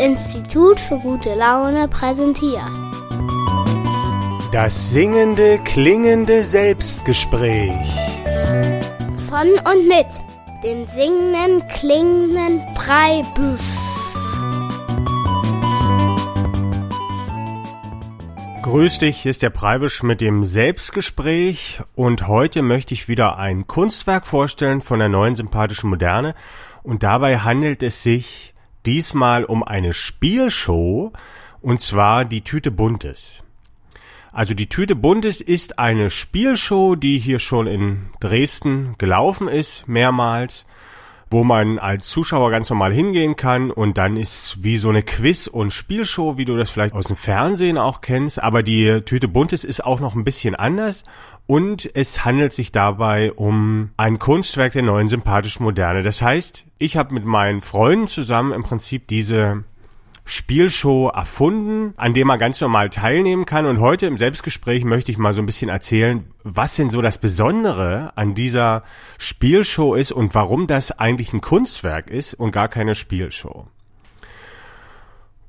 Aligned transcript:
Institut 0.00 0.80
für 0.80 0.98
gute 0.98 1.34
Laune 1.34 1.86
präsentiert. 1.86 2.62
Das 4.50 4.90
singende, 4.90 5.58
klingende 5.64 6.42
Selbstgespräch. 6.42 7.74
Von 9.28 9.48
und 9.70 9.86
mit 9.86 10.06
dem 10.64 10.86
singenden, 10.86 11.68
klingenden 11.68 12.62
Breibüsch. 12.74 13.60
Grüß 18.62 19.00
dich, 19.00 19.18
hier 19.18 19.30
ist 19.30 19.42
der 19.42 19.50
Preibisch 19.50 20.02
mit 20.02 20.22
dem 20.22 20.44
Selbstgespräch 20.44 21.82
und 21.94 22.26
heute 22.26 22.62
möchte 22.62 22.94
ich 22.94 23.06
wieder 23.06 23.36
ein 23.36 23.66
Kunstwerk 23.66 24.26
vorstellen 24.26 24.80
von 24.80 24.98
der 24.98 25.10
neuen 25.10 25.34
sympathischen 25.34 25.90
Moderne 25.90 26.34
und 26.82 27.02
dabei 27.02 27.40
handelt 27.40 27.82
es 27.82 28.02
sich 28.02 28.54
diesmal 28.86 29.44
um 29.44 29.62
eine 29.62 29.92
Spielshow 29.92 31.12
und 31.60 31.80
zwar 31.80 32.24
die 32.24 32.42
Tüte 32.42 32.70
Buntes. 32.70 33.34
Also 34.32 34.54
die 34.54 34.68
Tüte 34.68 34.94
Buntes 34.94 35.40
ist 35.40 35.78
eine 35.78 36.08
Spielshow, 36.08 36.94
die 36.94 37.18
hier 37.18 37.38
schon 37.38 37.66
in 37.66 38.10
Dresden 38.20 38.94
gelaufen 38.96 39.48
ist, 39.48 39.88
mehrmals, 39.88 40.66
wo 41.30 41.44
man 41.44 41.78
als 41.78 42.08
Zuschauer 42.08 42.50
ganz 42.50 42.68
normal 42.70 42.92
hingehen 42.92 43.36
kann 43.36 43.70
und 43.70 43.96
dann 43.98 44.16
ist 44.16 44.64
wie 44.64 44.78
so 44.78 44.88
eine 44.88 45.02
Quiz- 45.02 45.46
und 45.46 45.72
Spielshow, 45.72 46.36
wie 46.36 46.44
du 46.44 46.56
das 46.56 46.70
vielleicht 46.70 46.94
aus 46.94 47.06
dem 47.06 47.16
Fernsehen 47.16 47.78
auch 47.78 48.00
kennst, 48.00 48.42
aber 48.42 48.64
die 48.64 49.00
Tüte 49.02 49.28
Buntes 49.28 49.62
ist 49.62 49.84
auch 49.84 50.00
noch 50.00 50.16
ein 50.16 50.24
bisschen 50.24 50.56
anders 50.56 51.04
und 51.46 51.88
es 51.94 52.24
handelt 52.24 52.52
sich 52.52 52.72
dabei 52.72 53.32
um 53.32 53.90
ein 53.96 54.18
Kunstwerk 54.18 54.72
der 54.72 54.82
neuen 54.82 55.06
sympathischen 55.06 55.64
Moderne. 55.64 56.02
Das 56.02 56.20
heißt, 56.20 56.64
ich 56.78 56.96
habe 56.96 57.14
mit 57.14 57.24
meinen 57.24 57.60
Freunden 57.60 58.08
zusammen 58.08 58.52
im 58.52 58.64
Prinzip 58.64 59.06
diese 59.06 59.64
Spielshow 60.24 61.08
erfunden, 61.08 61.94
an 61.96 62.14
dem 62.14 62.28
man 62.28 62.38
ganz 62.38 62.60
normal 62.60 62.90
teilnehmen 62.90 63.46
kann. 63.46 63.66
Und 63.66 63.80
heute 63.80 64.06
im 64.06 64.16
Selbstgespräch 64.16 64.84
möchte 64.84 65.10
ich 65.10 65.18
mal 65.18 65.32
so 65.32 65.40
ein 65.40 65.46
bisschen 65.46 65.68
erzählen, 65.68 66.24
was 66.44 66.76
denn 66.76 66.90
so 66.90 67.02
das 67.02 67.18
Besondere 67.18 68.12
an 68.16 68.34
dieser 68.34 68.84
Spielshow 69.18 69.94
ist 69.94 70.12
und 70.12 70.34
warum 70.34 70.66
das 70.66 70.98
eigentlich 70.98 71.32
ein 71.32 71.40
Kunstwerk 71.40 72.10
ist 72.10 72.34
und 72.34 72.52
gar 72.52 72.68
keine 72.68 72.94
Spielshow. 72.94 73.66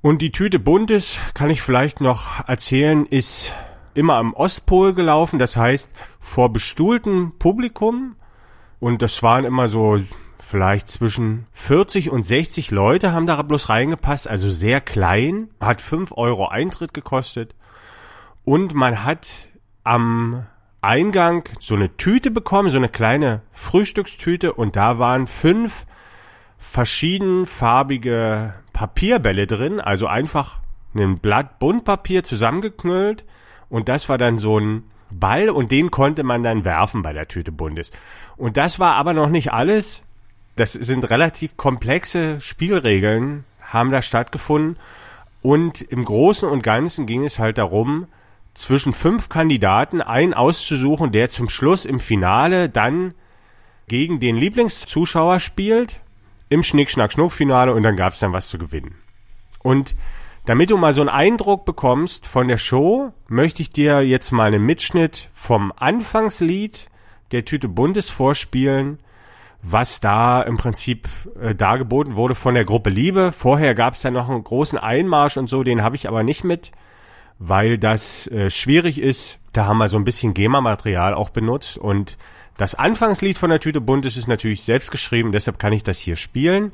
Und 0.01 0.21
die 0.23 0.31
Tüte 0.31 0.57
Buntes, 0.57 1.19
kann 1.35 1.51
ich 1.51 1.61
vielleicht 1.61 2.01
noch 2.01 2.47
erzählen, 2.47 3.05
ist 3.05 3.53
immer 3.93 4.15
am 4.15 4.33
Ostpol 4.33 4.93
gelaufen, 4.93 5.37
das 5.37 5.55
heißt 5.57 5.91
vor 6.19 6.51
bestuhltem 6.51 7.33
Publikum. 7.37 8.15
Und 8.79 9.03
das 9.03 9.21
waren 9.21 9.45
immer 9.45 9.67
so 9.67 9.99
vielleicht 10.51 10.89
zwischen 10.89 11.47
40 11.53 12.09
und 12.11 12.23
60 12.23 12.71
Leute 12.71 13.13
haben 13.13 13.25
da 13.25 13.41
bloß 13.41 13.69
reingepasst, 13.69 14.27
also 14.27 14.49
sehr 14.49 14.81
klein, 14.81 15.49
hat 15.61 15.79
5 15.79 16.11
Euro 16.17 16.47
Eintritt 16.47 16.93
gekostet. 16.93 17.55
Und 18.43 18.73
man 18.73 19.05
hat 19.05 19.47
am 19.85 20.45
Eingang 20.81 21.47
so 21.59 21.75
eine 21.75 21.95
Tüte 21.95 22.31
bekommen, 22.31 22.69
so 22.69 22.77
eine 22.77 22.89
kleine 22.89 23.43
Frühstückstüte 23.51 24.53
und 24.53 24.75
da 24.75 24.99
waren 24.99 25.25
fünf 25.25 25.85
verschiedenfarbige 26.57 28.53
Papierbälle 28.73 29.47
drin, 29.47 29.79
also 29.79 30.07
einfach 30.07 30.59
ein 30.93 31.19
Blatt 31.19 31.59
Buntpapier 31.59 32.23
zusammengeknüllt 32.23 33.23
und 33.69 33.87
das 33.87 34.09
war 34.09 34.17
dann 34.17 34.37
so 34.37 34.59
ein 34.59 34.83
Ball 35.11 35.49
und 35.49 35.71
den 35.71 35.91
konnte 35.91 36.23
man 36.23 36.43
dann 36.43 36.65
werfen 36.65 37.03
bei 37.03 37.13
der 37.13 37.27
Tüte 37.27 37.51
Bundes. 37.51 37.91
Und 38.35 38.57
das 38.57 38.79
war 38.79 38.95
aber 38.95 39.13
noch 39.13 39.29
nicht 39.29 39.53
alles. 39.53 40.03
Das 40.55 40.73
sind 40.73 41.09
relativ 41.09 41.57
komplexe 41.57 42.41
Spielregeln, 42.41 43.45
haben 43.61 43.91
da 43.91 44.01
stattgefunden. 44.01 44.77
Und 45.41 45.81
im 45.81 46.05
Großen 46.05 46.47
und 46.47 46.61
Ganzen 46.61 47.05
ging 47.05 47.23
es 47.23 47.39
halt 47.39 47.57
darum, 47.57 48.07
zwischen 48.53 48.93
fünf 48.93 49.29
Kandidaten 49.29 50.01
einen 50.01 50.33
auszusuchen, 50.33 51.11
der 51.11 51.29
zum 51.29 51.49
Schluss 51.49 51.85
im 51.85 51.99
Finale 51.99 52.69
dann 52.69 53.13
gegen 53.87 54.19
den 54.19 54.35
Lieblingszuschauer 54.35 55.39
spielt, 55.39 56.01
im 56.49 56.63
Schnick-Schnack-Schnuck-Finale 56.63 57.73
und 57.73 57.83
dann 57.83 57.95
gab 57.95 58.13
es 58.13 58.19
dann 58.19 58.33
was 58.33 58.49
zu 58.49 58.57
gewinnen. 58.57 58.95
Und 59.63 59.95
damit 60.45 60.69
du 60.69 60.77
mal 60.77 60.93
so 60.93 61.01
einen 61.01 61.09
Eindruck 61.09 61.65
bekommst 61.65 62.27
von 62.27 62.47
der 62.47 62.57
Show, 62.57 63.13
möchte 63.27 63.61
ich 63.61 63.69
dir 63.69 64.01
jetzt 64.01 64.31
mal 64.31 64.47
einen 64.47 64.65
Mitschnitt 64.65 65.29
vom 65.33 65.71
Anfangslied 65.75 66.87
der 67.31 67.45
Tüte 67.45 67.69
Bundes 67.69 68.09
vorspielen, 68.09 68.99
was 69.63 69.99
da 69.99 70.41
im 70.41 70.57
Prinzip 70.57 71.07
äh, 71.39 71.53
dargeboten 71.53 72.15
wurde 72.15 72.35
von 72.35 72.55
der 72.55 72.65
Gruppe 72.65 72.89
Liebe. 72.89 73.31
Vorher 73.31 73.75
gab 73.75 73.93
es 73.93 74.01
dann 74.01 74.13
noch 74.13 74.29
einen 74.29 74.43
großen 74.43 74.79
Einmarsch 74.79 75.37
und 75.37 75.47
so, 75.47 75.63
den 75.63 75.83
habe 75.83 75.95
ich 75.95 76.07
aber 76.07 76.23
nicht 76.23 76.43
mit, 76.43 76.71
weil 77.37 77.77
das 77.77 78.27
äh, 78.27 78.49
schwierig 78.49 78.99
ist. 78.99 79.39
Da 79.53 79.65
haben 79.65 79.77
wir 79.77 79.89
so 79.89 79.97
ein 79.97 80.03
bisschen 80.03 80.33
GEMA-Material 80.33 81.13
auch 81.13 81.29
benutzt 81.29 81.77
und 81.77 82.17
das 82.57 82.75
Anfangslied 82.75 83.37
von 83.37 83.49
der 83.49 83.59
Tüte 83.59 83.81
Bundes 83.81 84.17
ist 84.17 84.27
natürlich 84.27 84.63
selbst 84.63 84.91
geschrieben, 84.91 85.31
deshalb 85.31 85.57
kann 85.57 85.73
ich 85.73 85.83
das 85.83 85.99
hier 85.99 86.15
spielen. 86.15 86.71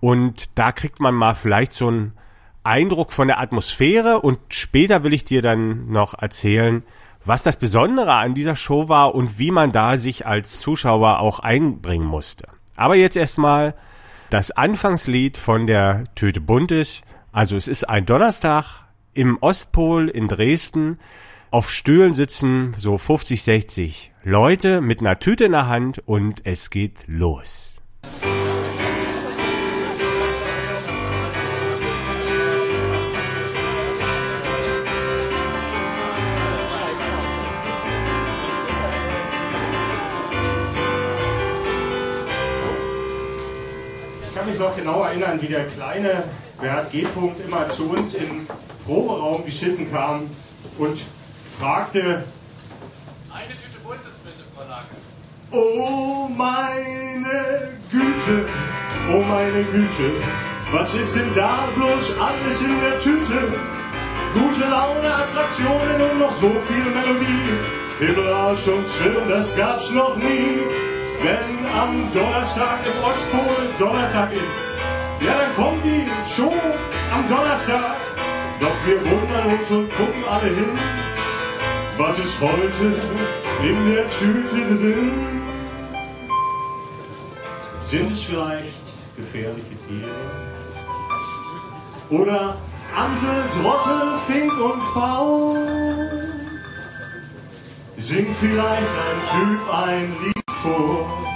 Und 0.00 0.58
da 0.58 0.72
kriegt 0.72 0.98
man 0.98 1.14
mal 1.14 1.34
vielleicht 1.34 1.72
so 1.72 1.90
ein 1.90 2.14
Eindruck 2.62 3.12
von 3.12 3.28
der 3.28 3.40
Atmosphäre 3.40 4.20
und 4.20 4.38
später 4.48 5.04
will 5.04 5.12
ich 5.12 5.24
dir 5.24 5.42
dann 5.42 5.90
noch 5.90 6.14
erzählen, 6.14 6.82
was 7.24 7.42
das 7.42 7.56
Besondere 7.56 8.14
an 8.14 8.34
dieser 8.34 8.56
Show 8.56 8.88
war 8.88 9.14
und 9.14 9.38
wie 9.38 9.50
man 9.50 9.72
da 9.72 9.96
sich 9.96 10.26
als 10.26 10.60
Zuschauer 10.60 11.20
auch 11.20 11.40
einbringen 11.40 12.06
musste. 12.06 12.48
Aber 12.76 12.96
jetzt 12.96 13.16
erstmal 13.16 13.74
das 14.30 14.52
Anfangslied 14.52 15.36
von 15.36 15.66
der 15.66 16.04
Tüte 16.14 16.40
Buntes. 16.40 17.02
Also 17.32 17.56
es 17.56 17.68
ist 17.68 17.88
ein 17.88 18.06
Donnerstag 18.06 18.84
im 19.12 19.38
Ostpol 19.40 20.08
in 20.08 20.28
Dresden. 20.28 20.98
Auf 21.50 21.70
Stühlen 21.70 22.14
sitzen 22.14 22.74
so 22.78 22.96
50, 22.96 23.42
60 23.42 24.12
Leute 24.22 24.80
mit 24.80 25.00
einer 25.00 25.18
Tüte 25.18 25.44
in 25.44 25.52
der 25.52 25.66
Hand 25.66 26.00
und 26.06 26.46
es 26.46 26.70
geht 26.70 27.04
los. 27.06 27.76
noch 28.12 28.39
erinnern, 45.30 45.42
wie 45.42 45.46
der 45.46 45.66
kleine 45.66 46.24
Bert 46.60 46.90
G. 46.90 47.04
-Punkt 47.04 47.42
immer 47.44 47.68
zu 47.68 47.90
uns 47.90 48.14
im 48.14 48.46
Proberaum 48.84 49.44
geschissen 49.44 49.90
kam 49.90 50.28
und 50.78 51.00
fragte: 51.58 52.24
Eine 53.32 53.48
Tüte 53.48 53.78
Buntes 53.84 54.14
bitte, 54.24 54.44
Frau 54.54 54.68
Lage. 54.68 54.86
Oh 55.52 56.28
meine 56.36 57.78
Güte, 57.90 58.46
oh 59.12 59.22
meine 59.22 59.64
Güte, 59.64 60.12
was 60.72 60.94
ist 60.94 61.16
denn 61.16 61.32
da 61.34 61.68
bloß 61.74 62.18
alles 62.18 62.62
in 62.62 62.80
der 62.80 62.98
Tüte? 63.00 63.52
Gute 64.32 64.68
Laune, 64.68 65.12
Attraktionen 65.12 66.10
und 66.10 66.18
noch 66.20 66.30
so 66.30 66.50
viel 66.68 66.84
Melodie. 66.94 67.58
Himmelarsch 67.98 68.68
und 68.68 68.86
Zwirn, 68.86 69.28
das 69.28 69.56
gab's 69.56 69.90
noch 69.90 70.16
nie. 70.16 70.60
Wenn 71.22 71.66
am 71.76 72.10
Donnerstag 72.12 72.78
im 72.86 73.04
Ostpol 73.04 73.68
Donnerstag 73.78 74.32
ist, 74.32 74.69
ja, 75.20 75.38
dann 75.38 75.54
kommt 75.54 75.84
die 75.84 76.06
Show 76.26 76.52
am 77.12 77.28
Donnerstag. 77.28 77.96
Doch 78.60 78.76
wir 78.86 79.00
wundern 79.10 79.58
uns 79.58 79.70
und 79.70 79.88
gucken 79.94 80.24
alle 80.28 80.48
hin. 80.48 80.78
Was 81.96 82.18
ist 82.18 82.40
heute 82.40 83.00
in 83.62 83.94
der 83.94 84.08
Tüte 84.10 84.66
drin? 84.66 85.12
Sind 87.82 88.10
es 88.10 88.24
vielleicht 88.24 88.84
gefährliche 89.16 89.76
Tiere? 89.86 90.10
Oder 92.10 92.56
Amsel, 92.96 93.44
Drossel, 93.62 94.18
Fink 94.26 94.52
und 94.60 94.82
Faul? 94.94 95.58
Singt 97.96 98.36
vielleicht 98.38 98.94
ein 99.06 99.20
Typ 99.30 99.74
ein 99.74 100.16
Lied 100.24 100.44
vor. 100.62 101.29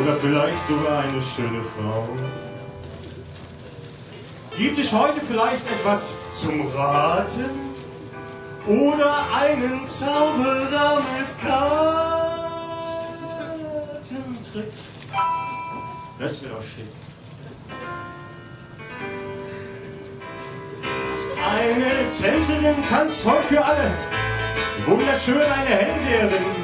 Oder 0.00 0.16
vielleicht 0.16 0.66
sogar 0.66 1.00
eine 1.00 1.20
schöne 1.20 1.62
Frau. 1.62 2.08
Gibt 4.56 4.78
es 4.78 4.92
heute 4.92 5.20
vielleicht 5.20 5.66
etwas 5.66 6.16
zum 6.32 6.66
Raten? 6.68 7.50
Oder 8.66 9.26
einen 9.34 9.86
Zauberer 9.86 11.02
mit 11.18 11.28
Kartentrick? 14.22 14.72
Das 16.18 16.42
wäre 16.42 16.54
doch 16.54 16.62
schick. 16.62 16.86
Eine 21.44 22.08
Tänzerin 22.08 22.82
tanzt 22.88 23.26
heute 23.26 23.42
für 23.42 23.64
alle. 23.64 23.90
Wunderschön 24.86 25.42
eine 25.42 25.74
Hellseherin 25.76 26.62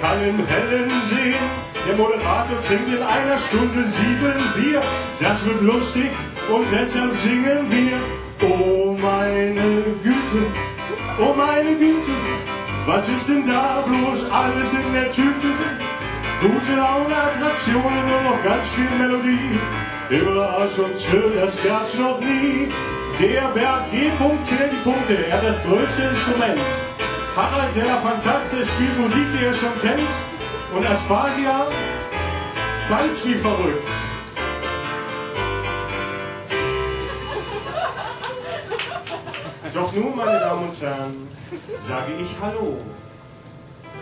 kann 0.00 0.22
im 0.22 0.46
Hellen 0.46 1.02
sehen. 1.02 1.67
Der 1.88 1.96
Moderator 1.96 2.60
trinkt 2.60 2.88
in 2.88 3.02
einer 3.02 3.38
Stunde 3.38 3.82
sieben 3.86 4.52
Bier. 4.54 4.82
Das 5.20 5.46
wird 5.46 5.62
lustig, 5.62 6.10
und 6.50 6.66
deshalb 6.70 7.16
singen 7.16 7.64
wir, 7.70 7.98
oh 8.46 8.92
meine 8.92 9.84
Güte, 10.02 10.46
oh 11.18 11.32
meine 11.34 11.74
Güte, 11.76 12.12
was 12.84 13.08
ist 13.08 13.30
denn 13.30 13.48
da 13.48 13.82
bloß 13.86 14.30
alles 14.30 14.74
in 14.74 14.92
der 14.92 15.10
Tüte? 15.10 15.48
Gute 16.42 16.76
Laune, 16.76 17.16
Attraktionen 17.16 18.04
und 18.04 18.24
noch 18.24 18.44
ganz 18.44 18.68
viel 18.68 18.90
Melodie. 18.98 19.58
Überraschung, 20.10 20.90
das 21.40 21.62
gab's 21.62 21.98
noch 21.98 22.20
nie. 22.20 22.68
Der 23.18 23.48
Berg 23.54 23.90
G-Punkt 23.92 24.44
fehlt 24.44 24.72
die 24.72 24.88
Punkte, 24.88 25.24
er 25.24 25.38
hat 25.38 25.42
das 25.42 25.64
größte 25.64 26.02
Instrument. 26.02 26.60
Harald, 27.34 27.74
der 27.74 27.96
fantastisch 28.02 28.68
spielt 28.68 28.98
Musik, 29.00 29.24
die 29.32 29.44
ihr 29.44 29.54
schon 29.54 29.80
kennt. 29.80 30.37
Und 30.74 30.86
Aspasia 30.86 31.66
tanzt 32.86 33.26
wie 33.26 33.34
verrückt. 33.34 33.88
Doch 39.74 39.92
nun, 39.92 40.16
meine 40.16 40.40
Damen 40.40 40.68
und 40.68 40.80
Herren, 40.82 41.28
sage 41.76 42.12
ich 42.20 42.28
Hallo. 42.40 42.78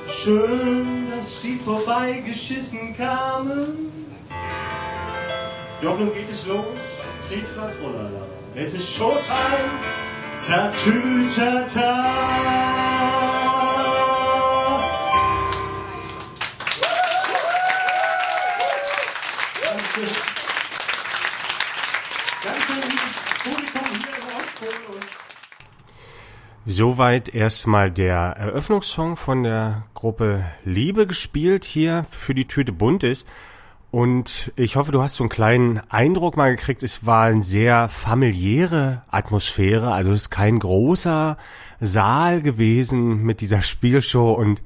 Schön, 0.08 1.06
dass 1.10 1.42
Sie 1.42 1.56
vorbeigeschissen 1.56 2.96
kamen. 2.96 3.92
Doch 5.82 5.98
nun 5.98 6.14
geht 6.14 6.30
es 6.30 6.46
los. 6.46 6.64
Rollala. 7.82 8.26
Es 8.54 8.74
ist 8.74 8.96
Showtime. 8.96 9.70
Tatü, 10.38 11.28
Soweit 26.68 27.28
erstmal 27.28 27.92
der 27.92 28.16
Eröffnungssong 28.16 29.14
von 29.14 29.44
der 29.44 29.84
Gruppe 29.94 30.44
Liebe 30.64 31.06
gespielt 31.06 31.64
hier 31.64 32.04
für 32.10 32.34
die 32.34 32.48
Tüte 32.48 32.72
bunt 32.72 33.04
ist. 33.04 33.24
Und 33.92 34.52
ich 34.56 34.74
hoffe, 34.74 34.90
du 34.90 35.00
hast 35.00 35.14
so 35.14 35.22
einen 35.22 35.28
kleinen 35.28 35.80
Eindruck 35.90 36.36
mal 36.36 36.50
gekriegt. 36.50 36.82
Es 36.82 37.06
war 37.06 37.26
eine 37.26 37.42
sehr 37.42 37.88
familiäre 37.88 39.04
Atmosphäre. 39.08 39.92
Also 39.92 40.10
es 40.10 40.22
ist 40.22 40.30
kein 40.30 40.58
großer 40.58 41.36
Saal 41.80 42.42
gewesen 42.42 43.22
mit 43.22 43.40
dieser 43.42 43.62
Spielshow 43.62 44.32
und 44.32 44.60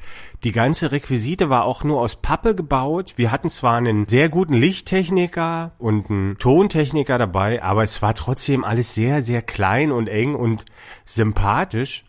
die 0.45 0.53
ganze 0.53 0.91
Requisite 0.91 1.51
war 1.51 1.65
auch 1.65 1.85
nur 1.85 2.01
aus 2.01 2.17
Pappe 2.17 2.55
gebaut. 2.55 3.15
Wir 3.17 3.31
hatten 3.31 3.51
zwar 3.51 3.77
einen 3.77 4.09
sehr 4.09 4.31
guten 4.31 4.55
Lichttechniker 4.55 5.73
und 5.79 6.11
einen 6.11 6.39
Tontechniker 6.39 7.19
dabei, 7.19 7.63
aber 7.63 7.83
es 7.83 8.01
war 8.01 8.15
trotzdem 8.15 8.65
alles 8.65 8.95
sehr, 8.95 9.21
sehr 9.21 9.43
klein 9.43 9.93
und 9.93 10.09
eng 10.09 10.35
und 10.35 10.65
sympathisch. 11.05 12.05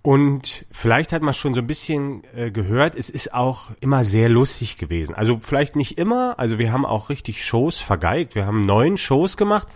Und 0.00 0.64
vielleicht 0.72 1.12
hat 1.12 1.22
man 1.22 1.34
schon 1.34 1.54
so 1.54 1.60
ein 1.60 1.66
bisschen 1.66 2.24
äh, 2.34 2.50
gehört, 2.50 2.96
es 2.96 3.08
ist 3.08 3.34
auch 3.34 3.70
immer 3.80 4.02
sehr 4.02 4.28
lustig 4.28 4.78
gewesen. 4.78 5.14
Also 5.14 5.38
vielleicht 5.38 5.76
nicht 5.76 5.98
immer, 5.98 6.38
also 6.38 6.58
wir 6.58 6.72
haben 6.72 6.84
auch 6.84 7.08
richtig 7.08 7.44
Shows 7.44 7.80
vergeigt. 7.80 8.34
Wir 8.34 8.46
haben 8.46 8.62
neun 8.62 8.96
Shows 8.96 9.36
gemacht 9.36 9.68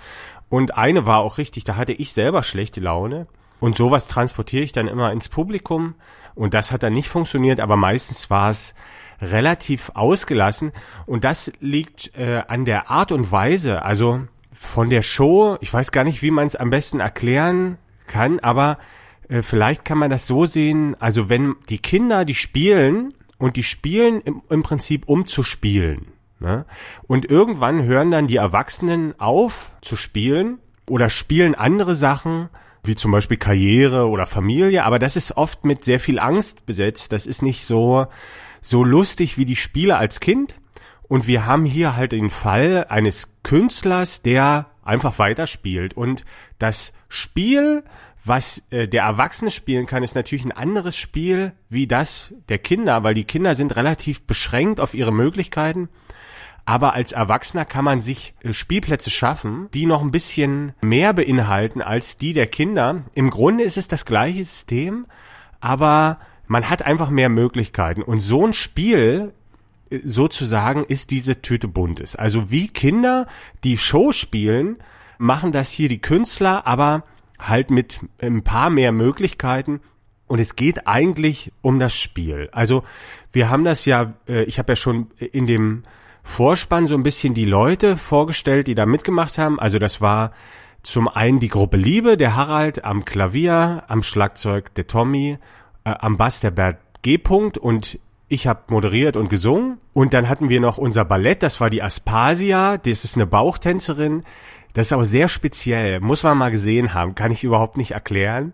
und 0.49 0.77
eine 0.77 1.07
war 1.07 1.21
auch 1.21 1.39
richtig, 1.39 1.65
da 1.65 1.77
hatte 1.77 1.93
ich 1.93 2.13
selber 2.13 2.43
schlechte 2.43 2.81
Laune. 2.81 3.27
Und 3.61 3.77
sowas 3.77 4.09
transportiere 4.09 4.65
ich 4.65 4.73
dann 4.73 4.89
immer 4.89 5.13
ins 5.13 5.29
Publikum 5.29 5.95
und 6.37 6.55
das 6.55 6.71
hat 6.71 6.85
dann 6.85 6.93
nicht 6.93 7.09
funktioniert, 7.09 7.59
aber 7.59 7.77
meistens 7.77 8.31
war 8.31 8.51
es 8.51 8.75
relativ 9.21 9.91
ausgelassen 9.95 10.73
und 11.07 11.25
das 11.25 11.51
liegt 11.61 12.17
äh, 12.17 12.43
an 12.47 12.65
der 12.65 12.91
Art 12.91 13.11
und 13.11 13.33
Weise, 13.33 13.83
also 13.83 14.21
von 14.53 14.89
der 14.89 15.03
Show, 15.03 15.57
ich 15.61 15.73
weiß 15.73 15.91
gar 15.91 16.05
nicht, 16.05 16.23
wie 16.23 16.31
man 16.31 16.47
es 16.47 16.55
am 16.55 16.71
besten 16.71 17.01
erklären 17.01 17.79
kann, 18.07 18.39
aber 18.39 18.79
äh, 19.29 19.43
vielleicht 19.43 19.85
kann 19.85 19.99
man 19.99 20.11
das 20.11 20.27
so 20.27 20.47
sehen, 20.47 20.97
also 21.01 21.29
wenn 21.29 21.57
die 21.69 21.79
Kinder, 21.79 22.25
die 22.25 22.35
spielen 22.35 23.15
und 23.39 23.57
die 23.57 23.63
spielen 23.63 24.21
im, 24.21 24.43
im 24.49 24.63
Prinzip 24.63 25.09
um 25.09 25.27
zu 25.27 25.43
spielen. 25.43 26.13
Ne? 26.39 26.67
Und 27.07 27.31
irgendwann 27.31 27.85
hören 27.85 28.11
dann 28.11 28.27
die 28.27 28.37
Erwachsenen 28.37 29.19
auf 29.19 29.73
zu 29.81 29.97
spielen 29.97 30.59
oder 30.89 31.09
spielen 31.09 31.55
andere 31.55 31.95
Sachen, 31.95 32.49
wie 32.87 32.95
zum 32.95 33.13
Beispiel 33.13 33.37
Karriere 33.37 34.09
oder 34.09 34.27
Familie, 34.27 34.85
aber 34.85 34.99
das 34.99 35.17
ist 35.17 35.37
oft 35.37 35.65
mit 35.65 35.85
sehr 35.85 36.01
viel 36.01 36.19
Angst 36.19 36.67
besetzt. 36.67 37.13
Das 37.13 37.27
ist 37.27 37.43
nicht 37.43 37.65
so, 37.65 38.07
so 38.61 38.85
lustig 38.85 39.39
wie 39.39 39.45
die 39.45 39.57
Spiele 39.57 39.97
als 39.97 40.21
Kind. 40.21 40.57
Und 41.09 41.27
wir 41.27 41.47
haben 41.47 41.65
hier 41.65 41.97
halt 41.97 42.13
den 42.13 42.31
Fall 42.31 42.87
eines 42.89 43.37
Künstlers, 43.45 44.23
der 44.23 44.67
einfach 44.83 45.19
weiterspielt. 45.19 45.95
Und 45.95 46.25
das 46.59 46.95
Spiel 47.09 47.85
was 48.27 48.65
äh, 48.71 48.89
der 48.89 49.05
Erwachsene 49.05 49.51
spielen 49.51 49.87
kann, 49.87 50.03
ist 50.03 50.15
natürlich 50.15 50.45
ein 50.45 50.53
anderes 50.53 50.97
Spiel 50.97 51.53
wie 51.69 51.87
das 51.87 52.35
der 52.49 52.59
Kinder, 52.59 53.03
weil 53.05 53.15
die 53.15 53.25
Kinder 53.25 53.55
sind 53.55 53.77
relativ 53.77 54.27
beschränkt 54.27 54.81
auf 54.81 54.95
ihre 54.95 55.13
Möglichkeiten. 55.13 55.89
Aber 56.67 56.95
als 56.95 57.13
Erwachsener 57.13 57.65
kann 57.65 57.85
man 57.85 58.01
sich 58.01 58.35
äh, 58.43 58.53
Spielplätze 58.53 59.09
schaffen, 59.09 59.69
die 59.73 59.87
noch 59.87 60.03
ein 60.03 60.11
bisschen 60.11 60.75
mehr 60.83 61.15
beinhalten 61.15 61.81
als 61.81 62.19
die 62.19 62.33
der 62.33 62.49
Kinder. 62.49 63.05
Im 63.15 63.31
Grunde 63.31 63.63
ist 63.65 63.77
es 63.77 63.89
das 63.89 64.05
gleiche 64.05 64.45
System, 64.45 65.07
aber 65.61 66.19
man 66.49 66.69
hat 66.69 66.83
einfach 66.83 67.09
mehr 67.09 67.29
Möglichkeiten. 67.29 68.03
Und 68.03 68.21
so 68.21 68.45
ein 68.45 68.53
Spiel 68.53 69.33
äh, 69.91 70.01
sozusagen 70.05 70.85
ist 70.85 71.13
diese 71.13 71.41
Tüte 71.41 71.69
Buntes. 71.69 72.17
Also 72.17 72.51
wie 72.51 72.67
Kinder, 72.67 73.27
die 73.63 73.79
Show 73.79 74.11
spielen, 74.11 74.79
machen 75.19 75.53
das 75.53 75.71
hier 75.71 75.89
die 75.89 76.01
Künstler, 76.01 76.67
aber 76.67 77.05
halt 77.39 77.71
mit 77.71 78.01
ein 78.21 78.43
paar 78.43 78.71
mehr 78.71 78.91
Möglichkeiten. 78.91 79.81
Und 80.27 80.41
es 80.41 80.57
geht 80.57 80.89
eigentlich 80.89 81.53
um 81.63 81.79
das 81.79 81.97
Spiel. 81.97 82.49
Also 82.51 82.83
wir 83.31 83.51
haben 83.51 83.63
das 83.63 83.85
ja, 83.85 84.11
äh, 84.27 84.43
ich 84.43 84.59
habe 84.59 84.73
ja 84.73 84.77
schon 84.77 85.13
in 85.19 85.47
dem 85.47 85.85
Vorspann 86.27 86.87
so 86.87 86.95
ein 86.97 87.05
bisschen 87.05 87.33
die 87.35 87.45
Leute 87.45 87.97
vorgestellt, 87.97 88.67
die 88.67 88.75
da 88.75 88.85
mitgemacht 88.85 89.39
haben. 89.39 89.59
Also 89.59 89.79
das 89.79 90.01
war 90.01 90.33
zum 90.83 91.09
einen 91.09 91.41
die 91.41 91.49
Gruppe 91.49 91.77
Liebe, 91.79 92.17
der 92.17 92.35
Harald 92.37 92.85
am 92.85 93.05
Klavier, 93.05 93.85
am 93.87 94.03
Schlagzeug 94.03 94.75
der 94.75 94.87
Tommy, 94.87 95.39
äh, 95.85 95.91
am 95.91 96.17
Bass 96.17 96.41
der 96.41 96.51
Bert 96.51 96.79
G. 97.03 97.17
-Punkt 97.17 97.59
und 97.59 97.99
ich 98.29 98.49
habe 98.49 98.65
moderiert 98.69 99.17
und 99.17 99.31
gesungen. 99.31 99.79
Und 99.93 100.13
dann 100.15 100.29
hatten 100.29 100.49
wir 100.49 100.61
noch 100.61 100.79
unser 100.79 101.05
Ballett, 101.05 101.43
das 101.43 101.61
war 101.61 101.71
die 101.71 101.83
Aspasia, 101.83 102.77
das 102.77 103.05
ist 103.05 103.17
eine 103.17 103.27
Bauchtänzerin, 103.27 104.23
das 104.75 104.87
ist 104.89 104.93
auch 104.93 105.05
sehr 105.05 105.29
speziell, 105.29 106.01
muss 106.01 106.25
man 106.25 106.37
mal 106.37 106.51
gesehen 106.51 106.93
haben, 106.93 107.15
kann 107.15 107.31
ich 107.31 107.45
überhaupt 107.45 107.79
nicht 107.79 107.93
erklären. 107.93 108.53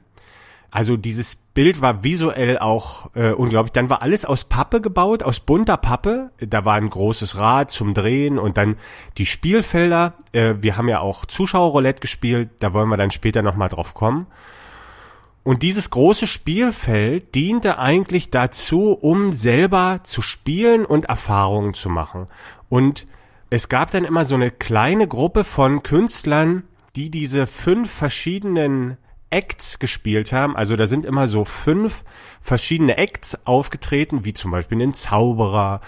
Also 0.75 0.97
dieses 0.97 1.37
Bild 1.37 1.83
war 1.83 2.03
visuell 2.03 2.59
auch 2.59 3.15
äh, 3.15 3.33
unglaublich. 3.33 3.73
Dann 3.73 3.91
war 3.91 4.01
alles 4.01 4.25
aus 4.25 4.45
Pappe 4.47 4.81
gebaut, 4.81 5.23
aus 5.23 5.39
bunter 5.39 5.77
Pappe. 5.77 6.31
Da 6.39 6.65
war 6.65 6.77
ein 6.77 6.89
großes 6.89 7.37
Rad 7.37 7.71
zum 7.71 7.93
Drehen 7.93 8.39
und 8.39 8.57
dann 8.57 8.77
die 9.19 9.27
Spielfelder. 9.27 10.15
Äh, 10.33 10.55
wir 10.61 10.79
haben 10.79 10.89
ja 10.89 11.01
auch 11.01 11.27
Zuschauerroulette 11.27 12.01
gespielt, 12.01 12.49
da 12.61 12.73
wollen 12.73 12.89
wir 12.89 12.97
dann 12.97 13.11
später 13.11 13.43
nochmal 13.43 13.69
drauf 13.69 13.93
kommen. 13.93 14.27
Und 15.43 15.63
dieses 15.63 15.91
große 15.91 16.27
Spielfeld 16.27 17.35
diente 17.35 17.79
eigentlich 17.79 18.31
dazu, 18.31 18.93
um 18.93 19.35
selber 19.35 20.01
zu 20.05 20.23
spielen 20.23 20.87
und 20.87 21.05
Erfahrungen 21.07 21.75
zu 21.75 21.91
machen. 21.91 22.29
Und 22.71 23.07
es 23.51 23.69
gab 23.69 23.91
dann 23.91 24.05
immer 24.05 24.25
so 24.25 24.37
eine 24.37 24.51
kleine 24.51 25.07
Gruppe 25.07 25.45
von 25.45 25.83
Künstlern, 25.83 26.63
die 26.97 27.11
diese 27.11 27.47
fünf 27.47 27.93
verschiedenen 27.93 28.97
Acts 29.33 29.79
gespielt 29.79 30.33
haben. 30.33 30.57
Also 30.57 30.77
da 30.77 30.87
sind 30.87 31.05
immer 31.05 31.29
so 31.29 31.45
fünf 31.45 32.05
verschiedene 32.41 32.97
Acts 32.97 33.47
aufgetreten, 33.47 34.25
wie 34.25 34.35
zum 34.35 34.51
Beispiel 34.51 34.81
ein 34.83 34.95
Zauberer 34.95 35.81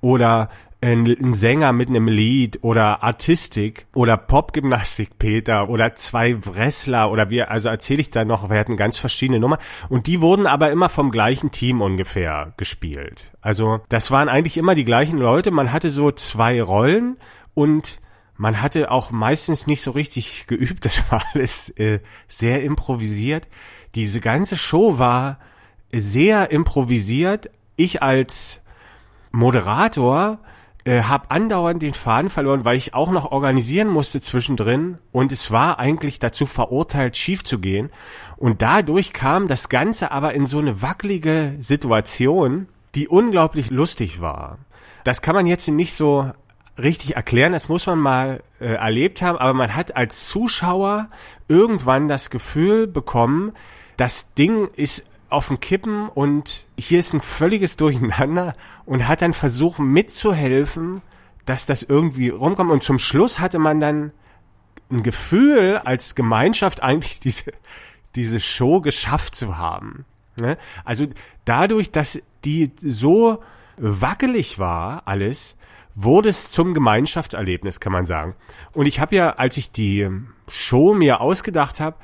oder 0.00 0.48
ein, 0.82 1.32
Sänger 1.32 1.72
mit 1.72 1.88
einem 1.88 2.08
Lied 2.08 2.58
oder 2.62 3.02
Artistik 3.04 3.86
oder 3.94 4.16
Popgymnastik 4.16 5.18
Peter 5.18 5.68
oder 5.68 5.94
zwei 5.94 6.44
Wrestler 6.44 7.10
oder 7.10 7.30
wir, 7.30 7.50
also 7.50 7.68
erzähle 7.68 8.00
ich 8.00 8.10
da 8.10 8.24
noch, 8.24 8.50
wir 8.50 8.58
hatten 8.58 8.76
ganz 8.76 8.98
verschiedene 8.98 9.38
Nummern 9.38 9.60
und 9.88 10.08
die 10.08 10.20
wurden 10.20 10.46
aber 10.46 10.72
immer 10.72 10.88
vom 10.88 11.12
gleichen 11.12 11.52
Team 11.52 11.80
ungefähr 11.80 12.52
gespielt. 12.56 13.32
Also 13.40 13.80
das 13.88 14.10
waren 14.10 14.28
eigentlich 14.28 14.56
immer 14.56 14.74
die 14.74 14.84
gleichen 14.84 15.18
Leute, 15.18 15.52
man 15.52 15.72
hatte 15.72 15.88
so 15.88 16.10
zwei 16.10 16.60
Rollen 16.60 17.16
und 17.54 18.00
man 18.36 18.60
hatte 18.62 18.90
auch 18.90 19.10
meistens 19.10 19.66
nicht 19.66 19.82
so 19.82 19.90
richtig 19.92 20.46
geübt, 20.46 20.84
das 20.84 21.10
war 21.10 21.22
alles 21.34 21.70
äh, 21.70 22.00
sehr 22.26 22.62
improvisiert. 22.62 23.48
Diese 23.94 24.20
ganze 24.20 24.56
Show 24.56 24.98
war 24.98 25.38
sehr 25.92 26.50
improvisiert. 26.50 27.50
Ich 27.76 28.02
als 28.02 28.60
Moderator 29.30 30.38
äh, 30.84 31.02
habe 31.02 31.30
andauernd 31.30 31.82
den 31.82 31.94
Faden 31.94 32.30
verloren, 32.30 32.64
weil 32.64 32.76
ich 32.76 32.94
auch 32.94 33.10
noch 33.10 33.30
organisieren 33.30 33.88
musste 33.88 34.20
zwischendrin 34.20 34.98
und 35.12 35.30
es 35.30 35.50
war 35.50 35.78
eigentlich 35.78 36.18
dazu 36.18 36.46
verurteilt, 36.46 37.16
schief 37.16 37.44
zu 37.44 37.60
gehen. 37.60 37.90
Und 38.36 38.62
dadurch 38.62 39.12
kam 39.12 39.46
das 39.46 39.68
Ganze 39.68 40.10
aber 40.10 40.34
in 40.34 40.46
so 40.46 40.58
eine 40.58 40.82
wackelige 40.82 41.54
Situation, 41.60 42.66
die 42.94 43.08
unglaublich 43.08 43.70
lustig 43.70 44.20
war. 44.20 44.58
Das 45.04 45.22
kann 45.22 45.34
man 45.34 45.46
jetzt 45.46 45.68
nicht 45.68 45.94
so 45.94 46.32
richtig 46.82 47.16
erklären, 47.16 47.52
das 47.52 47.68
muss 47.68 47.86
man 47.86 47.98
mal 47.98 48.42
äh, 48.60 48.74
erlebt 48.74 49.22
haben, 49.22 49.38
aber 49.38 49.54
man 49.54 49.74
hat 49.74 49.96
als 49.96 50.28
Zuschauer 50.28 51.08
irgendwann 51.48 52.08
das 52.08 52.30
Gefühl 52.30 52.86
bekommen, 52.86 53.52
das 53.96 54.34
Ding 54.34 54.68
ist 54.76 55.08
auf 55.28 55.48
dem 55.48 55.60
Kippen 55.60 56.08
und 56.08 56.66
hier 56.78 56.98
ist 56.98 57.14
ein 57.14 57.20
völliges 57.20 57.76
Durcheinander 57.76 58.52
und 58.84 59.08
hat 59.08 59.22
dann 59.22 59.32
versucht 59.32 59.78
mitzuhelfen, 59.78 61.02
dass 61.46 61.66
das 61.66 61.82
irgendwie 61.82 62.28
rumkommt 62.28 62.70
und 62.70 62.82
zum 62.82 62.98
Schluss 62.98 63.40
hatte 63.40 63.58
man 63.58 63.80
dann 63.80 64.12
ein 64.90 65.02
Gefühl 65.02 65.78
als 65.78 66.14
Gemeinschaft 66.14 66.82
eigentlich 66.82 67.18
diese 67.20 67.52
diese 68.14 68.40
Show 68.40 68.80
geschafft 68.80 69.34
zu 69.34 69.58
haben. 69.58 70.04
Ne? 70.40 70.56
Also 70.84 71.06
dadurch, 71.44 71.90
dass 71.90 72.20
die 72.44 72.72
so 72.76 73.42
wackelig 73.76 74.58
war, 74.58 75.02
alles, 75.06 75.56
wurde 75.94 76.28
es 76.28 76.50
zum 76.50 76.74
Gemeinschaftserlebnis, 76.74 77.80
kann 77.80 77.92
man 77.92 78.06
sagen. 78.06 78.34
Und 78.72 78.86
ich 78.86 79.00
habe 79.00 79.14
ja, 79.14 79.30
als 79.30 79.56
ich 79.56 79.72
die 79.72 80.08
Show 80.48 80.94
mir 80.94 81.20
ausgedacht 81.20 81.80
habe, 81.80 81.96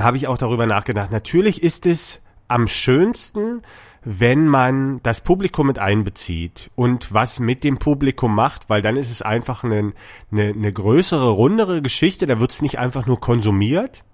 habe 0.00 0.16
ich 0.16 0.28
auch 0.28 0.38
darüber 0.38 0.66
nachgedacht. 0.66 1.10
Natürlich 1.10 1.62
ist 1.62 1.86
es 1.86 2.22
am 2.48 2.68
schönsten, 2.68 3.62
wenn 4.04 4.46
man 4.46 5.02
das 5.02 5.22
Publikum 5.22 5.66
mit 5.66 5.78
einbezieht 5.78 6.70
und 6.76 7.12
was 7.12 7.40
mit 7.40 7.64
dem 7.64 7.78
Publikum 7.78 8.34
macht, 8.34 8.68
weil 8.70 8.82
dann 8.82 8.96
ist 8.96 9.10
es 9.10 9.22
einfach 9.22 9.64
eine, 9.64 9.94
eine, 10.30 10.48
eine 10.50 10.72
größere, 10.72 11.30
rundere 11.30 11.82
Geschichte. 11.82 12.26
Da 12.26 12.38
wird 12.38 12.52
es 12.52 12.62
nicht 12.62 12.78
einfach 12.78 13.06
nur 13.06 13.18
konsumiert, 13.18 14.04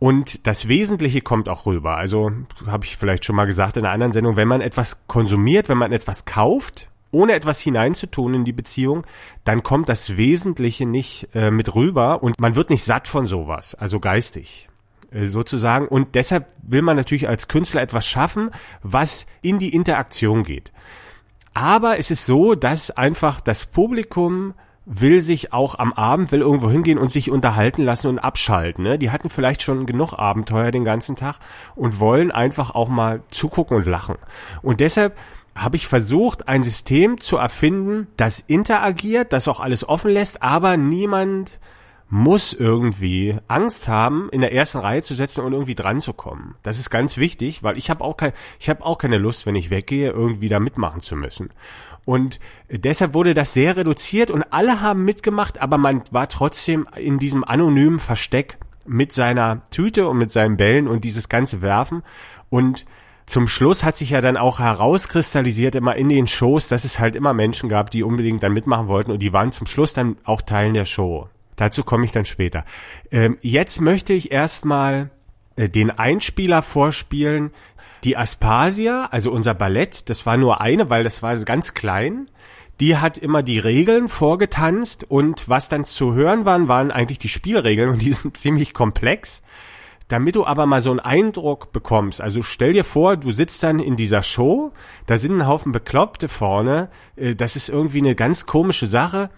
und 0.00 0.46
das 0.46 0.66
Wesentliche 0.66 1.20
kommt 1.20 1.48
auch 1.50 1.66
rüber. 1.66 1.98
Also 1.98 2.32
habe 2.66 2.86
ich 2.86 2.96
vielleicht 2.96 3.26
schon 3.26 3.36
mal 3.36 3.44
gesagt 3.44 3.76
in 3.76 3.84
einer 3.84 3.92
anderen 3.92 4.14
Sendung, 4.14 4.34
wenn 4.34 4.48
man 4.48 4.62
etwas 4.62 5.06
konsumiert, 5.06 5.68
wenn 5.68 5.76
man 5.76 5.92
etwas 5.92 6.24
kauft, 6.24 6.89
ohne 7.10 7.32
etwas 7.32 7.60
hineinzutun 7.60 8.34
in 8.34 8.44
die 8.44 8.52
Beziehung, 8.52 9.06
dann 9.44 9.62
kommt 9.62 9.88
das 9.88 10.16
Wesentliche 10.16 10.86
nicht 10.86 11.28
äh, 11.34 11.50
mit 11.50 11.74
rüber 11.74 12.22
und 12.22 12.40
man 12.40 12.56
wird 12.56 12.70
nicht 12.70 12.84
satt 12.84 13.08
von 13.08 13.26
sowas, 13.26 13.74
also 13.74 14.00
geistig 14.00 14.68
äh, 15.10 15.26
sozusagen. 15.26 15.88
Und 15.88 16.14
deshalb 16.14 16.46
will 16.62 16.82
man 16.82 16.96
natürlich 16.96 17.28
als 17.28 17.48
Künstler 17.48 17.82
etwas 17.82 18.06
schaffen, 18.06 18.50
was 18.82 19.26
in 19.42 19.58
die 19.58 19.74
Interaktion 19.74 20.44
geht. 20.44 20.72
Aber 21.52 21.98
es 21.98 22.10
ist 22.10 22.26
so, 22.26 22.54
dass 22.54 22.90
einfach 22.90 23.40
das 23.40 23.66
Publikum 23.66 24.54
will 24.86 25.20
sich 25.20 25.52
auch 25.52 25.78
am 25.78 25.92
Abend, 25.92 26.32
will 26.32 26.40
irgendwo 26.40 26.70
hingehen 26.70 26.98
und 26.98 27.10
sich 27.10 27.30
unterhalten 27.30 27.82
lassen 27.82 28.08
und 28.08 28.18
abschalten. 28.18 28.82
Ne? 28.82 28.98
Die 28.98 29.10
hatten 29.10 29.30
vielleicht 29.30 29.62
schon 29.62 29.86
genug 29.86 30.14
Abenteuer 30.14 30.70
den 30.70 30.84
ganzen 30.84 31.16
Tag 31.16 31.36
und 31.76 32.00
wollen 32.00 32.30
einfach 32.30 32.74
auch 32.74 32.88
mal 32.88 33.22
zugucken 33.30 33.76
und 33.76 33.86
lachen. 33.86 34.16
Und 34.62 34.80
deshalb 34.80 35.16
habe 35.54 35.76
ich 35.76 35.86
versucht, 35.86 36.48
ein 36.48 36.62
System 36.62 37.20
zu 37.20 37.36
erfinden, 37.36 38.06
das 38.16 38.40
interagiert, 38.40 39.32
das 39.32 39.48
auch 39.48 39.60
alles 39.60 39.88
offen 39.88 40.10
lässt, 40.10 40.42
aber 40.42 40.76
niemand 40.76 41.58
muss 42.10 42.52
irgendwie 42.52 43.36
Angst 43.46 43.86
haben, 43.86 44.28
in 44.32 44.40
der 44.40 44.52
ersten 44.52 44.78
Reihe 44.78 45.00
zu 45.02 45.14
setzen 45.14 45.42
und 45.42 45.52
irgendwie 45.52 45.76
dran 45.76 46.00
zu 46.00 46.12
kommen. 46.12 46.56
Das 46.64 46.78
ist 46.78 46.90
ganz 46.90 47.16
wichtig, 47.16 47.62
weil 47.62 47.78
ich 47.78 47.88
habe 47.88 48.04
auch 48.04 48.16
kein, 48.16 48.32
ich 48.58 48.68
habe 48.68 48.84
auch 48.84 48.98
keine 48.98 49.18
Lust, 49.18 49.46
wenn 49.46 49.54
ich 49.54 49.70
weggehe, 49.70 50.10
irgendwie 50.10 50.48
da 50.48 50.58
mitmachen 50.58 51.00
zu 51.00 51.14
müssen. 51.14 51.50
Und 52.04 52.40
deshalb 52.68 53.14
wurde 53.14 53.34
das 53.34 53.54
sehr 53.54 53.76
reduziert 53.76 54.32
und 54.32 54.42
alle 54.52 54.80
haben 54.80 55.04
mitgemacht, 55.04 55.62
aber 55.62 55.78
man 55.78 56.02
war 56.10 56.28
trotzdem 56.28 56.86
in 56.96 57.20
diesem 57.20 57.44
anonymen 57.44 58.00
Versteck 58.00 58.58
mit 58.86 59.12
seiner 59.12 59.62
Tüte 59.70 60.08
und 60.08 60.18
mit 60.18 60.32
seinen 60.32 60.56
Bällen 60.56 60.88
und 60.88 61.04
dieses 61.04 61.28
ganze 61.28 61.62
Werfen 61.62 62.02
und 62.48 62.86
zum 63.30 63.46
Schluss 63.46 63.84
hat 63.84 63.96
sich 63.96 64.10
ja 64.10 64.20
dann 64.20 64.36
auch 64.36 64.58
herauskristallisiert 64.58 65.76
immer 65.76 65.94
in 65.94 66.08
den 66.08 66.26
Shows, 66.26 66.66
dass 66.66 66.84
es 66.84 66.98
halt 66.98 67.14
immer 67.14 67.32
Menschen 67.32 67.68
gab, 67.68 67.90
die 67.90 68.02
unbedingt 68.02 68.42
dann 68.42 68.52
mitmachen 68.52 68.88
wollten 68.88 69.12
und 69.12 69.20
die 69.20 69.32
waren 69.32 69.52
zum 69.52 69.66
Schluss 69.68 69.92
dann 69.92 70.16
auch 70.24 70.42
Teilen 70.42 70.74
der 70.74 70.84
Show. 70.84 71.28
Dazu 71.54 71.84
komme 71.84 72.04
ich 72.04 72.12
dann 72.12 72.24
später. 72.24 72.64
Ähm, 73.12 73.38
jetzt 73.40 73.80
möchte 73.80 74.12
ich 74.14 74.32
erstmal 74.32 75.10
äh, 75.56 75.68
den 75.68 75.90
Einspieler 75.90 76.62
vorspielen. 76.62 77.52
Die 78.02 78.16
Aspasia, 78.16 79.08
also 79.10 79.30
unser 79.30 79.54
Ballett, 79.54 80.10
das 80.10 80.26
war 80.26 80.36
nur 80.36 80.60
eine, 80.60 80.90
weil 80.90 81.04
das 81.04 81.22
war 81.22 81.36
ganz 81.36 81.74
klein. 81.74 82.26
Die 82.80 82.96
hat 82.96 83.16
immer 83.18 83.42
die 83.42 83.58
Regeln 83.58 84.08
vorgetanzt 84.08 85.04
und 85.08 85.48
was 85.48 85.68
dann 85.68 85.84
zu 85.84 86.14
hören 86.14 86.46
waren, 86.46 86.66
waren 86.66 86.90
eigentlich 86.90 87.18
die 87.18 87.28
Spielregeln 87.28 87.90
und 87.90 88.02
die 88.02 88.12
sind 88.12 88.36
ziemlich 88.38 88.74
komplex. 88.74 89.42
Damit 90.10 90.34
du 90.34 90.44
aber 90.44 90.66
mal 90.66 90.80
so 90.80 90.90
einen 90.90 90.98
Eindruck 90.98 91.70
bekommst, 91.70 92.20
also 92.20 92.42
stell 92.42 92.72
dir 92.72 92.82
vor, 92.82 93.16
du 93.16 93.30
sitzt 93.30 93.62
dann 93.62 93.78
in 93.78 93.94
dieser 93.94 94.24
Show, 94.24 94.72
da 95.06 95.16
sind 95.16 95.38
ein 95.38 95.46
Haufen 95.46 95.70
Bekloppte 95.70 96.28
vorne, 96.28 96.90
äh, 97.14 97.36
das 97.36 97.54
ist 97.54 97.68
irgendwie 97.68 97.98
eine 97.98 98.16
ganz 98.16 98.44
komische 98.44 98.88
Sache 98.88 99.30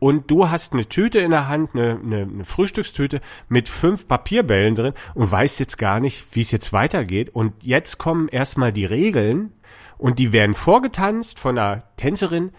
und 0.00 0.30
du 0.30 0.50
hast 0.50 0.74
eine 0.74 0.84
Tüte 0.84 1.20
in 1.20 1.30
der 1.30 1.48
Hand, 1.48 1.74
eine, 1.74 1.98
eine, 2.04 2.22
eine 2.22 2.44
Frühstückstüte 2.44 3.22
mit 3.48 3.70
fünf 3.70 4.06
Papierbällen 4.06 4.74
drin 4.74 4.92
und 5.14 5.32
weißt 5.32 5.60
jetzt 5.60 5.78
gar 5.78 5.98
nicht, 5.98 6.36
wie 6.36 6.42
es 6.42 6.50
jetzt 6.50 6.74
weitergeht. 6.74 7.30
Und 7.30 7.54
jetzt 7.62 7.96
kommen 7.96 8.28
erstmal 8.28 8.70
die 8.70 8.84
Regeln 8.84 9.54
und 9.96 10.18
die 10.18 10.34
werden 10.34 10.54
vorgetanzt 10.54 11.38
von 11.38 11.56
einer 11.56 11.84
Tänzerin. 11.96 12.52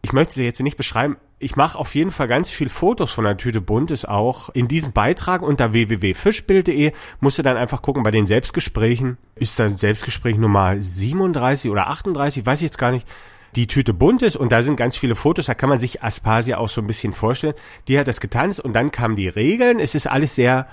Ich 0.00 0.14
möchte 0.14 0.32
sie 0.32 0.44
jetzt 0.44 0.62
nicht 0.62 0.78
beschreiben. 0.78 1.18
Ich 1.42 1.56
mache 1.56 1.76
auf 1.76 1.96
jeden 1.96 2.12
Fall 2.12 2.28
ganz 2.28 2.50
viel 2.50 2.68
Fotos 2.68 3.10
von 3.10 3.24
der 3.24 3.36
Tüte 3.36 3.60
Buntes 3.60 4.04
auch 4.04 4.48
in 4.50 4.68
diesem 4.68 4.92
Beitrag 4.92 5.42
unter 5.42 5.72
www.fischbild.de. 5.72 6.92
Musst 7.18 7.38
du 7.38 7.42
dann 7.42 7.56
einfach 7.56 7.82
gucken 7.82 8.04
bei 8.04 8.12
den 8.12 8.26
Selbstgesprächen. 8.26 9.18
Ist 9.34 9.58
dann 9.58 9.76
Selbstgespräch 9.76 10.36
Nummer 10.36 10.76
37 10.78 11.68
oder 11.70 11.88
38, 11.88 12.46
weiß 12.46 12.60
ich 12.60 12.66
jetzt 12.66 12.78
gar 12.78 12.92
nicht 12.92 13.08
die 13.56 13.66
Tüte 13.66 13.92
bunt 13.92 14.22
ist 14.22 14.36
und 14.36 14.50
da 14.50 14.62
sind 14.62 14.76
ganz 14.76 14.96
viele 14.96 15.14
Fotos, 15.14 15.46
da 15.46 15.54
kann 15.54 15.68
man 15.68 15.78
sich 15.78 16.02
Aspasia 16.02 16.56
auch 16.56 16.68
so 16.68 16.80
ein 16.80 16.86
bisschen 16.86 17.12
vorstellen. 17.12 17.54
Die 17.88 17.98
hat 17.98 18.08
das 18.08 18.20
getanzt 18.20 18.60
und 18.60 18.72
dann 18.72 18.92
kamen 18.92 19.16
die 19.16 19.28
Regeln. 19.28 19.78
Es 19.78 19.94
ist 19.94 20.06
alles 20.06 20.36
sehr 20.36 20.68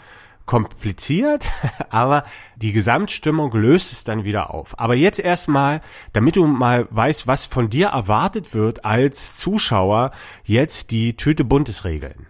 kompliziert, 0.49 1.51
aber 1.91 2.23
die 2.55 2.71
Gesamtstimmung 2.71 3.53
löst 3.53 3.91
es 3.91 4.03
dann 4.03 4.23
wieder 4.23 4.51
auf. 4.51 4.79
Aber 4.79 4.95
jetzt 4.95 5.19
erstmal, 5.19 5.81
damit 6.11 6.37
du 6.37 6.47
mal 6.47 6.87
weißt, 6.89 7.27
was 7.27 7.45
von 7.45 7.69
dir 7.69 7.89
erwartet 7.89 8.55
wird 8.55 8.83
als 8.83 9.37
Zuschauer, 9.37 10.09
jetzt 10.43 10.89
die 10.89 11.15
Tüte 11.15 11.43
buntes 11.43 11.85
Regeln. 11.85 12.25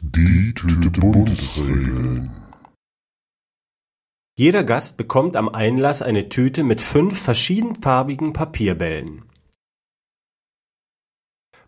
Die 0.00 0.54
Tüte 0.54 0.88
buntes 1.00 1.58
Regeln. 1.58 2.30
Jeder 4.36 4.62
Gast 4.62 4.96
bekommt 4.96 5.36
am 5.36 5.48
Einlass 5.48 6.00
eine 6.00 6.28
Tüte 6.28 6.62
mit 6.62 6.80
fünf 6.80 7.20
verschiedenfarbigen 7.20 8.34
Papierbällen. 8.34 9.24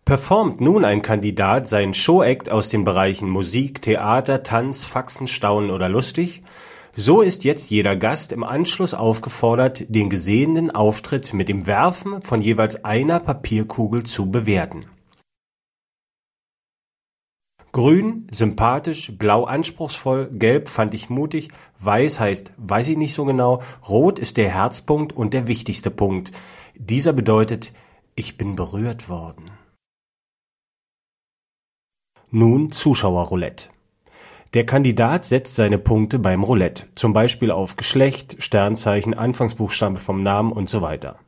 Performt 0.05 0.59
nun 0.61 0.83
ein 0.83 1.01
Kandidat 1.01 1.67
seinen 1.67 1.93
Showact 1.93 2.49
aus 2.49 2.69
den 2.69 2.83
Bereichen 2.83 3.29
Musik, 3.29 3.81
Theater, 3.81 4.43
Tanz, 4.43 4.83
Faxen, 4.83 5.27
Staunen 5.27 5.71
oder 5.71 5.89
Lustig, 5.89 6.43
so 6.93 7.21
ist 7.21 7.45
jetzt 7.45 7.69
jeder 7.69 7.95
Gast 7.95 8.33
im 8.33 8.43
Anschluss 8.43 8.93
aufgefordert, 8.93 9.85
den 9.87 10.09
gesehenen 10.09 10.71
Auftritt 10.71 11.33
mit 11.33 11.47
dem 11.47 11.65
Werfen 11.65 12.21
von 12.21 12.41
jeweils 12.41 12.83
einer 12.83 13.21
Papierkugel 13.21 14.03
zu 14.03 14.29
bewerten. 14.29 14.85
Grün, 17.71 18.27
sympathisch, 18.29 19.17
blau 19.17 19.45
anspruchsvoll, 19.45 20.29
gelb 20.33 20.67
fand 20.67 20.93
ich 20.93 21.09
mutig, 21.09 21.47
weiß 21.79 22.19
heißt 22.19 22.51
weiß 22.57 22.89
ich 22.89 22.97
nicht 22.97 23.13
so 23.13 23.23
genau, 23.23 23.61
rot 23.87 24.19
ist 24.19 24.35
der 24.35 24.49
Herzpunkt 24.49 25.13
und 25.13 25.33
der 25.33 25.47
wichtigste 25.47 25.89
Punkt. 25.89 26.33
Dieser 26.75 27.13
bedeutet, 27.13 27.71
ich 28.15 28.37
bin 28.37 28.57
berührt 28.57 29.07
worden. 29.07 29.51
Nun 32.33 32.71
Zuschauerroulette. 32.71 33.67
Der 34.53 34.65
Kandidat 34.65 35.25
setzt 35.25 35.55
seine 35.55 35.77
Punkte 35.77 36.17
beim 36.17 36.43
Roulette, 36.45 36.85
zum 36.95 37.11
Beispiel 37.11 37.51
auf 37.51 37.75
Geschlecht, 37.75 38.41
Sternzeichen, 38.41 39.13
Anfangsbuchstabe 39.13 39.97
vom 39.97 40.23
Namen 40.23 40.53
und 40.53 40.69
so 40.69 40.81
weiter. 40.81 41.19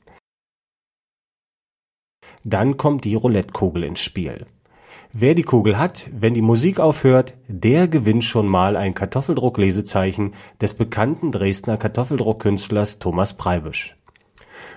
Dann 2.46 2.78
kommt 2.78 3.04
die 3.04 3.16
Roulettekugel 3.16 3.84
ins 3.84 4.00
Spiel. 4.00 4.46
Wer 5.12 5.36
die 5.36 5.44
Kugel 5.44 5.78
hat, 5.78 6.10
wenn 6.14 6.36
die 6.36 6.42
Musik 6.42 6.80
aufhört, 6.80 7.34
der 7.50 7.90
gewinnt 7.90 8.24
schon 8.24 8.48
mal 8.48 8.78
ein 8.78 8.94
Kartoffeldruck-Lesezeichen 8.94 10.34
des 10.62 10.74
bekannten 10.74 11.34
Dresdner 11.34 11.76
Kartoffeldruckkünstlers 11.76 13.00
Thomas 13.00 13.34
Preibisch. 13.34 13.98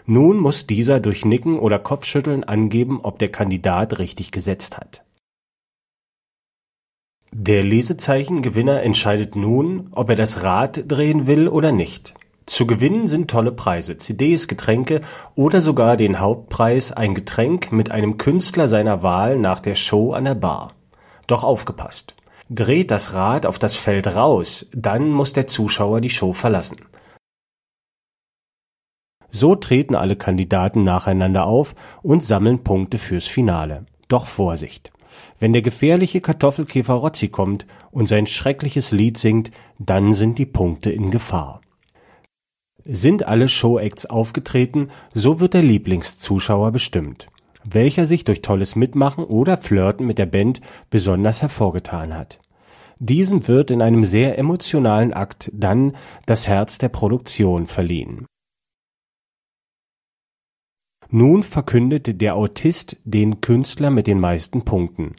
Nun 0.07 0.39
muss 0.39 0.67
dieser 0.67 0.99
durch 0.99 1.25
Nicken 1.25 1.57
oder 1.57 1.79
Kopfschütteln 1.79 2.43
angeben, 2.43 2.99
ob 3.01 3.21
der 3.21 3.31
Kandidat 3.31 4.01
richtig 4.01 4.33
gesetzt 4.33 4.77
hat. 4.77 5.06
Der 7.39 7.63
Lesezeichen-Gewinner 7.63 8.83
entscheidet 8.83 9.37
nun, 9.37 9.89
ob 9.93 10.09
er 10.09 10.17
das 10.17 10.43
Rad 10.43 10.85
drehen 10.91 11.27
will 11.27 11.49
oder 11.49 11.71
nicht. 11.71 12.15
Zu 12.47 12.67
gewinnen 12.67 13.09
sind 13.09 13.31
tolle 13.31 13.53
Preise, 13.53 13.99
CDs, 13.99 14.49
Getränke 14.49 15.03
oder 15.35 15.61
sogar 15.61 15.99
den 15.99 16.19
Hauptpreis, 16.19 16.93
ein 16.93 17.15
Getränk 17.15 17.73
mit 17.73 17.91
einem 17.91 18.17
Künstler 18.17 18.69
seiner 18.69 19.03
Wahl 19.03 19.39
nach 19.39 19.61
der 19.61 19.75
Show 19.75 20.15
an 20.15 20.25
der 20.25 20.35
Bar. 20.35 20.73
Doch 21.27 21.45
aufgepasst. 21.45 22.15
Dreht 22.49 22.91
das 22.91 23.13
Rad 23.13 23.45
auf 23.45 23.59
das 23.59 23.77
Feld 23.77 24.07
raus, 24.07 24.65
dann 24.73 25.11
muss 25.11 25.35
der 25.35 25.47
Zuschauer 25.47 26.01
die 26.01 26.09
Show 26.09 26.33
verlassen. 26.33 26.79
So 29.31 29.57
treten 29.57 29.95
alle 29.95 30.17
Kandidaten 30.17 30.85
nacheinander 30.85 31.45
auf 31.45 31.75
und 32.03 32.25
sammeln 32.25 32.65
Punkte 32.65 32.97
fürs 32.97 33.27
Finale. 33.27 33.85
Doch 34.09 34.25
Vorsicht! 34.25 34.91
Wenn 35.39 35.53
der 35.53 35.63
gefährliche 35.63 36.21
Kartoffelkäfer 36.21 36.95
Rotzi 36.95 37.29
kommt 37.29 37.67
und 37.91 38.09
sein 38.09 38.27
schreckliches 38.27 38.93
Lied 38.93 39.19
singt, 39.19 39.51
dann 39.79 40.15
sind 40.15 40.39
die 40.39 40.47
Punkte 40.47 40.91
in 40.91 41.11
Gefahr. 41.11 41.61
Sind 42.85 43.27
alle 43.27 43.49
Showacts 43.49 44.07
aufgetreten, 44.07 44.91
so 45.13 45.41
wird 45.41 45.55
der 45.55 45.63
Lieblingszuschauer 45.63 46.71
bestimmt, 46.71 47.27
welcher 47.65 48.07
sich 48.07 48.25
durch 48.25 48.43
tolles 48.43 48.77
Mitmachen 48.77 49.25
oder 49.25 49.59
Flirten 49.59 50.07
mit 50.07 50.19
der 50.19 50.27
Band 50.27 50.61
besonders 50.89 51.43
hervorgetan 51.43 52.15
hat. 52.15 52.39
Diesem 52.99 53.47
wird 53.47 53.71
in 53.71 53.83
einem 53.83 54.05
sehr 54.05 54.39
emotionalen 54.39 55.13
Akt 55.13 55.51
dann 55.53 55.97
das 56.25 56.49
Herz 56.49 56.79
der 56.79 56.89
Produktion 56.89 57.67
verliehen. 57.67 58.27
Nun 61.11 61.43
verkündet 61.43 62.21
der 62.21 62.35
Autist 62.35 62.97
den 63.05 63.41
Künstler 63.41 63.91
mit 63.91 64.07
den 64.07 64.21
meisten 64.21 64.65
Punkten, 64.65 65.13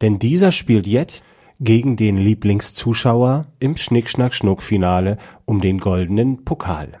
denn 0.00 0.18
dieser 0.18 0.52
spielt 0.52 0.86
jetzt 0.86 1.24
gegen 1.60 1.96
den 1.96 2.16
Lieblingszuschauer 2.16 3.46
im 3.58 3.76
Schnick-Schnack-Schnuck-Finale 3.76 5.18
um 5.44 5.60
den 5.60 5.78
goldenen 5.78 6.44
Pokal. 6.44 6.98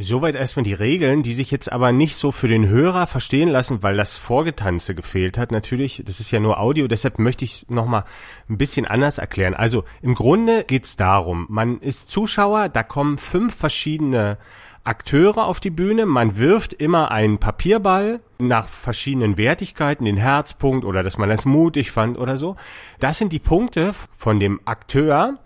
Soweit 0.00 0.36
erstmal 0.36 0.62
die 0.62 0.74
Regeln, 0.74 1.24
die 1.24 1.34
sich 1.34 1.50
jetzt 1.50 1.72
aber 1.72 1.90
nicht 1.90 2.14
so 2.14 2.30
für 2.30 2.46
den 2.46 2.68
Hörer 2.68 3.08
verstehen 3.08 3.48
lassen, 3.48 3.82
weil 3.82 3.96
das 3.96 4.16
Vorgetanze 4.16 4.94
gefehlt 4.94 5.36
hat. 5.36 5.50
Natürlich, 5.50 6.04
das 6.06 6.20
ist 6.20 6.30
ja 6.30 6.38
nur 6.38 6.60
Audio, 6.60 6.86
deshalb 6.86 7.18
möchte 7.18 7.44
ich 7.44 7.66
nochmal 7.68 8.04
ein 8.48 8.58
bisschen 8.58 8.86
anders 8.86 9.18
erklären. 9.18 9.54
Also 9.54 9.82
im 10.00 10.14
Grunde 10.14 10.62
geht's 10.62 10.96
darum, 10.96 11.46
man 11.48 11.78
ist 11.78 12.10
Zuschauer, 12.10 12.68
da 12.68 12.84
kommen 12.84 13.18
fünf 13.18 13.56
verschiedene 13.56 14.38
Akteure 14.84 15.46
auf 15.46 15.60
die 15.60 15.70
Bühne, 15.70 16.06
man 16.06 16.36
wirft 16.36 16.72
immer 16.72 17.10
einen 17.10 17.38
Papierball 17.38 18.20
nach 18.38 18.66
verschiedenen 18.66 19.36
Wertigkeiten, 19.36 20.04
den 20.04 20.16
Herzpunkt 20.16 20.84
oder 20.84 21.02
dass 21.02 21.18
man 21.18 21.28
das 21.28 21.44
mutig 21.44 21.90
fand 21.90 22.18
oder 22.18 22.36
so. 22.36 22.56
Das 22.98 23.18
sind 23.18 23.32
die 23.32 23.38
Punkte 23.38 23.92
von 24.14 24.40
dem 24.40 24.60
Akteur 24.64 25.38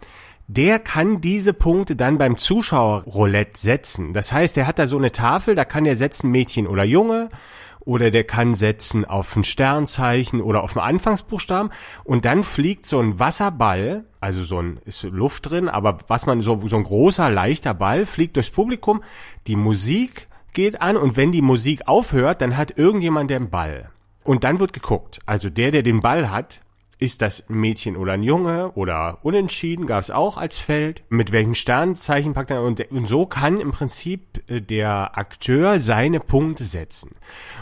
der 0.49 0.79
kann 0.79 1.23
diese 1.23 1.55
Punkte 1.55 1.97
dann 1.97 2.19
beim 2.19 2.37
Zuschauerroulette 2.37 3.59
setzen. 3.59 4.13
Das 4.13 4.33
heißt, 4.33 4.59
er 4.59 4.67
hat 4.67 4.79
da 4.79 4.87
so 4.87 4.99
eine 4.99 5.13
Tafel, 5.13 5.55
da 5.55 5.65
kann 5.65 5.87
er 5.87 5.97
setzen 5.97 6.31
Mädchen 6.31 6.67
oder 6.67 6.85
Junge 6.85 7.31
oder 7.85 8.11
der 8.11 8.25
kann 8.25 8.55
setzen 8.55 9.05
auf 9.05 9.35
ein 9.37 9.45
Sternzeichen 9.45 10.41
oder 10.41 10.63
auf 10.63 10.77
einen 10.77 10.87
Anfangsbuchstaben 10.87 11.73
und 12.05 12.25
dann 12.25 12.43
fliegt 12.43 12.87
so 12.87 13.01
ein 13.01 13.19
Wasserball, 13.19 14.05
also 14.21 14.43
so 14.43 14.61
ein 14.61 14.79
ist 14.85 15.03
Luft 15.05 15.51
drin, 15.51 15.69
aber 15.69 15.99
was 16.09 16.27
man 16.27 16.41
so 16.41 16.67
so 16.69 16.77
ein 16.77 16.85
großer 16.85 17.31
leichter 17.31 17.75
Ball 17.75 18.07
fliegt 18.07 18.37
durchs 18.37 18.51
Publikum, 18.51 19.03
die 19.47 19.57
Musik 19.57 20.29
geht 20.53 20.81
an 20.81 20.97
und 20.97 21.17
wenn 21.17 21.33
die 21.33 21.43
Musik 21.43 21.89
aufhört, 21.89 22.41
dann 22.41 22.57
hat 22.57 22.79
irgendjemand 22.79 23.31
den 23.31 23.51
Ball. 23.51 23.91
Und 24.25 24.45
dann 24.45 24.61
wird 24.61 24.73
geguckt. 24.73 25.19
Also 25.27 25.51
der, 25.51 25.73
der 25.73 25.83
den 25.83 26.01
Ball 26.01 26.31
hat, 26.31 26.61
ist 27.03 27.21
das 27.21 27.51
ein 27.51 27.57
Mädchen 27.57 27.97
oder 27.97 28.13
ein 28.13 28.23
Junge 28.23 28.71
oder 28.73 29.19
unentschieden 29.23 29.87
gab 29.87 30.01
es 30.01 30.13
auch 30.13 30.37
als 30.37 30.57
Feld. 30.59 31.03
Mit 31.09 31.33
welchem 31.33 31.55
Sternzeichen 31.55 32.33
packt 32.33 32.53
er 32.53 32.63
und, 32.63 32.81
und 32.93 33.09
so 33.09 33.27
kann 33.27 33.61
im 33.61 33.73
Prinzip 33.73 34.49
äh, 34.49 34.61
der 34.61 35.19
Akteur 35.19 35.81
seine 35.81 36.21
Punkte 36.21 36.63
setzen. 36.63 37.17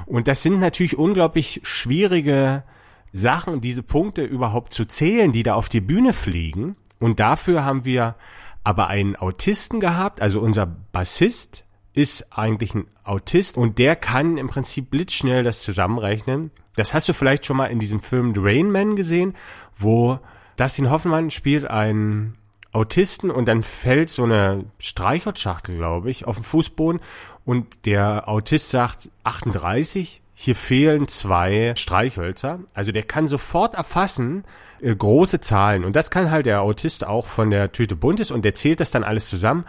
Und 0.05 0.29
das 0.29 0.43
sind 0.43 0.61
natürlich 0.61 0.99
unglaublich 0.99 1.61
schwierige 1.65 2.65
Sachen, 3.13 3.63
diese 3.63 3.83
Punkte 3.83 4.23
überhaupt 4.23 4.75
zu 4.75 4.85
zählen, 4.85 5.33
die 5.33 5.43
da 5.43 5.55
auf 5.55 5.71
die 5.71 5.81
Bühne 5.81 6.13
fliegen. 6.13 6.77
Und 6.99 7.19
dafür 7.19 7.65
haben 7.65 7.87
wir 7.87 8.17
aber 8.63 8.89
einen 8.89 9.17
Autisten 9.17 9.81
gehabt, 9.81 10.21
also 10.21 10.41
unser 10.41 10.67
Bassist 10.67 11.65
ist 11.95 12.37
eigentlich 12.37 12.75
ein 12.75 12.87
Autist 13.05 13.57
und 13.57 13.79
der 13.79 13.97
kann 13.97 14.39
im 14.39 14.49
Prinzip 14.49 14.91
blitzschnell 14.91 15.43
das 15.43 15.63
zusammenrechnen 15.63 16.51
das 16.77 16.95
hast 16.95 17.09
du 17.09 17.13
vielleicht 17.13 17.45
schon 17.45 17.57
mal 17.57 17.67
in 17.67 17.79
diesem 17.79 18.01
Film 18.01 18.35
The 18.35 18.41
Rain 18.43 18.71
Man 18.71 18.97
gesehen, 18.97 19.35
wo 19.77 20.19
Dustin 20.57 20.91
Hoffmann 20.91 21.31
spielt 21.31 21.67
einen 21.67 22.37
Autisten 22.73 23.31
und 23.31 23.47
dann 23.47 23.63
fällt 23.63 24.09
so 24.09 24.25
eine 24.25 24.65
Streichholzschachtel, 24.79 25.77
glaube 25.77 26.11
ich, 26.11 26.27
auf 26.27 26.37
den 26.37 26.45
Fußboden 26.45 27.01
und 27.45 27.85
der 27.85 28.29
Autist 28.29 28.71
sagt 28.71 29.11
38, 29.25 30.23
hier 30.35 30.57
fehlen 30.57 31.07
zwei 31.07 31.75
Streichhölzer. 31.77 32.61
Also 32.73 32.93
der 32.93 33.03
kann 33.03 33.27
sofort 33.27 33.75
erfassen 33.75 34.45
äh, 34.81 34.95
große 34.95 35.41
Zahlen 35.41 35.85
und 35.85 35.97
das 35.97 36.11
kann 36.11 36.31
halt 36.31 36.47
der 36.47 36.63
Autist 36.63 37.07
auch 37.07 37.27
von 37.27 37.51
der 37.51 37.73
Tüte 37.73 37.97
Buntes 37.97 38.31
und 38.31 38.43
der 38.43 38.55
zählt 38.55 38.81
das 38.81 38.91
dann 38.91 39.05
alles 39.05 39.29
zusammen. 39.29 39.65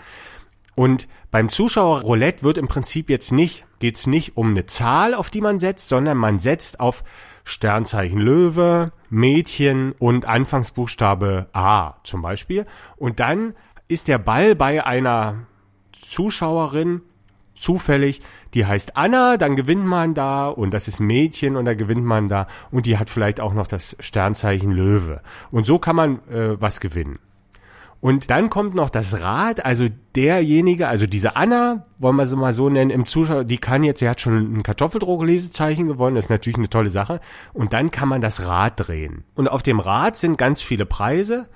Und 0.82 1.08
beim 1.30 1.50
Zuschauerroulette 1.50 2.42
wird 2.42 2.58
im 2.58 2.68
Prinzip 2.68 3.12
jetzt 3.12 3.32
nicht, 3.32 3.68
geht's 3.78 4.08
nicht 4.08 4.36
um 4.36 4.50
eine 4.50 4.66
Zahl, 4.66 5.14
auf 5.14 5.30
die 5.30 5.40
man 5.40 5.60
setzt, 5.60 5.90
sondern 5.90 6.18
man 6.18 6.40
setzt 6.40 6.80
auf 6.80 7.04
Sternzeichen 7.44 8.20
Löwe, 8.20 8.92
Mädchen 9.08 9.92
und 10.00 10.26
Anfangsbuchstabe 10.26 11.50
A 11.54 11.98
zum 12.04 12.24
Beispiel. 12.24 12.66
Und 12.96 13.20
dann 13.20 13.54
ist 13.90 14.08
der 14.08 14.18
Ball 14.18 14.56
bei 14.56 14.84
einer 14.84 15.46
Zuschauerin 15.92 17.04
zufällig, 17.54 18.24
die 18.56 18.66
heißt 18.66 18.98
Anna, 18.98 19.38
dann 19.38 19.56
gewinnt 19.56 19.86
man 19.86 20.16
da 20.16 20.48
und 20.48 20.74
das 20.74 20.88
ist 20.88 21.00
Mädchen 21.00 21.58
und 21.58 21.66
da 21.66 21.76
gewinnt 21.76 22.06
man 22.06 22.28
da 22.28 22.48
und 22.72 22.88
die 22.88 22.98
hat 22.98 23.12
vielleicht 23.12 23.40
auch 23.40 23.54
noch 23.54 23.68
das 23.68 23.98
Sternzeichen 24.00 24.72
Löwe. 24.72 25.22
Und 25.52 25.68
so 25.68 25.78
kann 25.78 25.96
man 25.96 26.28
äh, 26.28 26.60
was 26.60 26.80
gewinnen. 26.80 27.20
Und 28.02 28.32
dann 28.32 28.50
kommt 28.50 28.74
noch 28.74 28.90
das 28.90 29.22
Rad, 29.22 29.64
also 29.64 29.86
derjenige, 30.16 30.88
also 30.88 31.06
diese 31.06 31.36
Anna, 31.36 31.86
wollen 32.00 32.16
wir 32.16 32.26
sie 32.26 32.36
mal 32.36 32.52
so 32.52 32.68
nennen, 32.68 32.90
im 32.90 33.06
Zuschauer, 33.06 33.44
die 33.44 33.60
kann 33.60 33.84
jetzt, 33.84 34.00
sie 34.00 34.10
hat 34.10 34.20
schon 34.20 34.58
ein 34.58 34.64
Kartoffeldruck-Lesezeichen 34.64 35.88
gewonnen, 35.88 36.16
das 36.16 36.26
ist 36.26 36.32
natürlich 36.32 36.58
eine 36.58 36.70
tolle 36.70 36.90
Sache. 36.90 37.22
Und 37.54 37.74
dann 37.74 37.92
kann 37.92 38.10
man 38.10 38.20
das 38.20 38.48
Rad 38.48 38.88
drehen. 38.88 39.24
Und 39.36 39.48
auf 39.48 39.62
dem 39.62 39.80
Rad 39.80 40.18
sind 40.18 40.40
ganz 40.40 40.64
viele 40.64 40.88
Preise. 40.88 41.48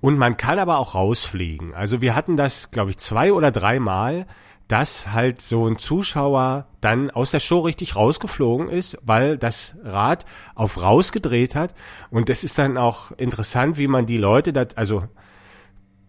Und 0.00 0.16
man 0.16 0.36
kann 0.36 0.60
aber 0.60 0.78
auch 0.78 0.94
rausfliegen. 0.94 1.74
Also 1.74 2.00
wir 2.00 2.14
hatten 2.14 2.36
das, 2.36 2.70
glaube 2.70 2.90
ich, 2.90 2.98
zwei 2.98 3.32
oder 3.32 3.50
dreimal, 3.50 4.26
dass 4.68 5.12
halt 5.12 5.42
so 5.42 5.66
ein 5.66 5.76
Zuschauer 5.76 6.66
dann 6.80 7.10
aus 7.10 7.32
der 7.32 7.40
Show 7.40 7.58
richtig 7.58 7.96
rausgeflogen 7.96 8.68
ist, 8.68 8.96
weil 9.02 9.36
das 9.36 9.76
Rad 9.82 10.24
auf 10.54 10.80
rausgedreht 10.82 11.56
hat. 11.56 11.74
Und 12.10 12.28
das 12.28 12.44
ist 12.44 12.56
dann 12.58 12.78
auch 12.78 13.10
interessant, 13.10 13.76
wie 13.76 13.88
man 13.88 14.06
die 14.06 14.18
Leute, 14.18 14.52
das, 14.52 14.76
also 14.76 15.02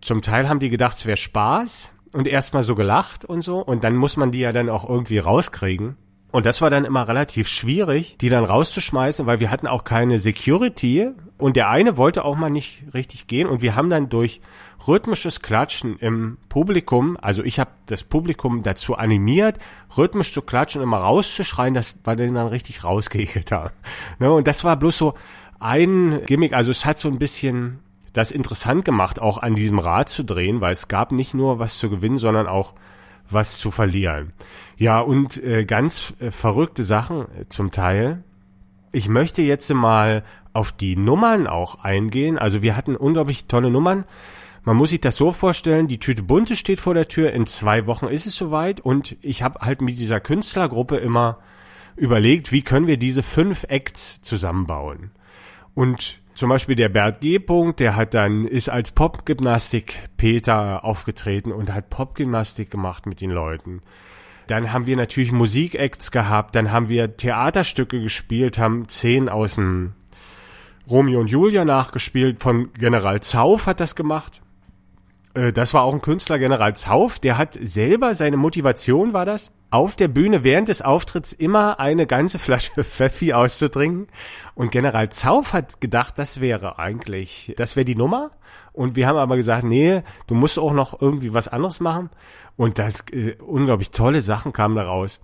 zum 0.01 0.21
Teil 0.21 0.49
haben 0.49 0.59
die 0.59 0.69
gedacht, 0.69 0.95
es 0.95 1.05
wäre 1.05 1.17
Spaß 1.17 1.91
und 2.13 2.27
erstmal 2.27 2.63
so 2.63 2.75
gelacht 2.75 3.25
und 3.25 3.41
so 3.41 3.59
und 3.59 3.83
dann 3.83 3.95
muss 3.95 4.17
man 4.17 4.31
die 4.31 4.39
ja 4.39 4.51
dann 4.51 4.69
auch 4.69 4.87
irgendwie 4.87 5.19
rauskriegen. 5.19 5.97
Und 6.31 6.45
das 6.45 6.61
war 6.61 6.69
dann 6.69 6.85
immer 6.85 7.09
relativ 7.09 7.49
schwierig, 7.49 8.15
die 8.21 8.29
dann 8.29 8.45
rauszuschmeißen, 8.45 9.25
weil 9.25 9.41
wir 9.41 9.51
hatten 9.51 9.67
auch 9.67 9.83
keine 9.83 10.17
Security 10.17 11.09
und 11.37 11.57
der 11.57 11.69
eine 11.69 11.97
wollte 11.97 12.23
auch 12.23 12.37
mal 12.37 12.49
nicht 12.49 12.85
richtig 12.93 13.27
gehen 13.27 13.49
und 13.49 13.61
wir 13.61 13.75
haben 13.75 13.89
dann 13.89 14.07
durch 14.07 14.39
rhythmisches 14.87 15.41
Klatschen 15.41 15.97
im 15.97 16.37
Publikum, 16.47 17.17
also 17.21 17.43
ich 17.43 17.59
habe 17.59 17.71
das 17.87 18.03
Publikum 18.03 18.63
dazu 18.63 18.95
animiert, 18.95 19.57
rhythmisch 19.97 20.31
zu 20.31 20.41
klatschen, 20.41 20.81
immer 20.81 20.99
rauszuschreien, 20.99 21.73
dass 21.73 21.99
wir 22.05 22.15
den 22.15 22.33
dann 22.33 22.47
richtig 22.47 22.85
rausgehegelt 22.85 23.51
haben. 23.51 23.73
Ne, 24.19 24.31
und 24.31 24.47
das 24.47 24.63
war 24.63 24.77
bloß 24.77 24.97
so 24.97 25.13
ein 25.59 26.21
Gimmick, 26.25 26.53
also 26.53 26.71
es 26.71 26.85
hat 26.85 26.97
so 26.97 27.09
ein 27.09 27.19
bisschen 27.19 27.79
das 28.13 28.31
interessant 28.31 28.85
gemacht, 28.85 29.21
auch 29.21 29.37
an 29.37 29.55
diesem 29.55 29.79
Rad 29.79 30.09
zu 30.09 30.23
drehen, 30.23 30.61
weil 30.61 30.73
es 30.73 30.87
gab 30.87 31.11
nicht 31.11 31.33
nur 31.33 31.59
was 31.59 31.77
zu 31.77 31.89
gewinnen, 31.89 32.17
sondern 32.17 32.47
auch 32.47 32.73
was 33.29 33.57
zu 33.57 33.71
verlieren. 33.71 34.33
Ja, 34.77 34.99
und 34.99 35.41
äh, 35.41 35.65
ganz 35.65 36.13
äh, 36.19 36.31
verrückte 36.31 36.83
Sachen 36.83 37.21
äh, 37.21 37.47
zum 37.47 37.71
Teil. 37.71 38.23
Ich 38.91 39.07
möchte 39.07 39.41
jetzt 39.41 39.73
mal 39.73 40.23
auf 40.53 40.71
die 40.71 40.97
Nummern 40.97 41.47
auch 41.47 41.83
eingehen. 41.83 42.37
Also 42.37 42.61
wir 42.61 42.75
hatten 42.75 42.97
unglaublich 42.97 43.45
tolle 43.45 43.71
Nummern. 43.71 44.05
Man 44.63 44.75
muss 44.75 44.91
sich 44.91 45.01
das 45.01 45.15
so 45.15 45.31
vorstellen, 45.31 45.87
die 45.87 45.99
Tüte 45.99 46.23
Bunte 46.23 46.55
steht 46.55 46.79
vor 46.79 46.93
der 46.93 47.07
Tür, 47.07 47.31
in 47.31 47.47
zwei 47.47 47.87
Wochen 47.87 48.05
ist 48.05 48.27
es 48.27 48.35
soweit 48.35 48.79
und 48.79 49.17
ich 49.21 49.41
habe 49.41 49.59
halt 49.61 49.81
mit 49.81 49.97
dieser 49.97 50.19
Künstlergruppe 50.19 50.97
immer 50.97 51.39
überlegt, 51.95 52.51
wie 52.51 52.61
können 52.61 52.85
wir 52.85 52.97
diese 52.97 53.23
fünf 53.23 53.65
Acts 53.69 54.21
zusammenbauen. 54.21 55.11
Und 55.73 56.20
zum 56.41 56.49
Beispiel 56.49 56.75
der 56.75 56.89
Bert 56.89 57.21
G. 57.21 57.37
-Punkt, 57.37 57.77
der 57.77 57.95
hat 57.95 58.15
dann, 58.15 58.45
ist 58.45 58.67
als 58.67 58.93
Popgymnastik 58.93 59.93
Peter 60.17 60.83
aufgetreten 60.83 61.51
und 61.51 61.71
hat 61.71 61.91
Popgymnastik 61.91 62.71
gemacht 62.71 63.05
mit 63.05 63.21
den 63.21 63.29
Leuten. 63.29 63.83
Dann 64.47 64.73
haben 64.73 64.87
wir 64.87 64.97
natürlich 64.97 65.31
Musikacts 65.31 66.09
gehabt, 66.09 66.55
dann 66.55 66.71
haben 66.71 66.89
wir 66.89 67.15
Theaterstücke 67.15 68.01
gespielt, 68.01 68.57
haben 68.57 68.87
zehn 68.87 69.29
aus 69.29 69.53
dem 69.53 69.93
Romeo 70.89 71.19
und 71.19 71.29
Julia 71.29 71.63
nachgespielt, 71.63 72.39
von 72.39 72.73
General 72.73 73.21
Zauf 73.21 73.67
hat 73.67 73.79
das 73.79 73.95
gemacht. 73.95 74.41
Äh, 75.35 75.53
das 75.53 75.75
war 75.75 75.83
auch 75.83 75.93
ein 75.93 76.01
Künstler, 76.01 76.39
General 76.39 76.75
Zauf, 76.75 77.19
der 77.19 77.37
hat 77.37 77.53
selber 77.53 78.15
seine 78.15 78.37
Motivation 78.37 79.13
war 79.13 79.27
das, 79.27 79.51
auf 79.71 79.95
der 79.95 80.09
Bühne 80.09 80.43
während 80.43 80.67
des 80.67 80.81
Auftritts 80.81 81.31
immer 81.31 81.79
eine 81.79 82.05
ganze 82.05 82.37
Flasche 82.39 82.83
Pfeffi 82.83 83.33
auszutrinken. 83.33 84.07
Und 84.53 84.71
General 84.71 85.09
Zauf 85.09 85.53
hat 85.53 85.81
gedacht, 85.81 86.19
das 86.19 86.41
wäre 86.41 86.77
eigentlich, 86.77 87.53
das 87.57 87.75
wäre 87.75 87.85
die 87.85 87.95
Nummer. 87.95 88.31
Und 88.73 88.95
wir 88.95 89.07
haben 89.07 89.17
aber 89.17 89.37
gesagt, 89.37 89.63
nee, 89.63 90.03
du 90.27 90.35
musst 90.35 90.59
auch 90.59 90.73
noch 90.73 91.01
irgendwie 91.01 91.33
was 91.33 91.47
anderes 91.47 91.79
machen. 91.79 92.09
Und 92.57 92.79
das 92.79 93.05
äh, 93.11 93.35
unglaublich 93.39 93.91
tolle 93.91 94.21
Sachen 94.21 94.53
kamen 94.53 94.75
daraus. 94.75 95.19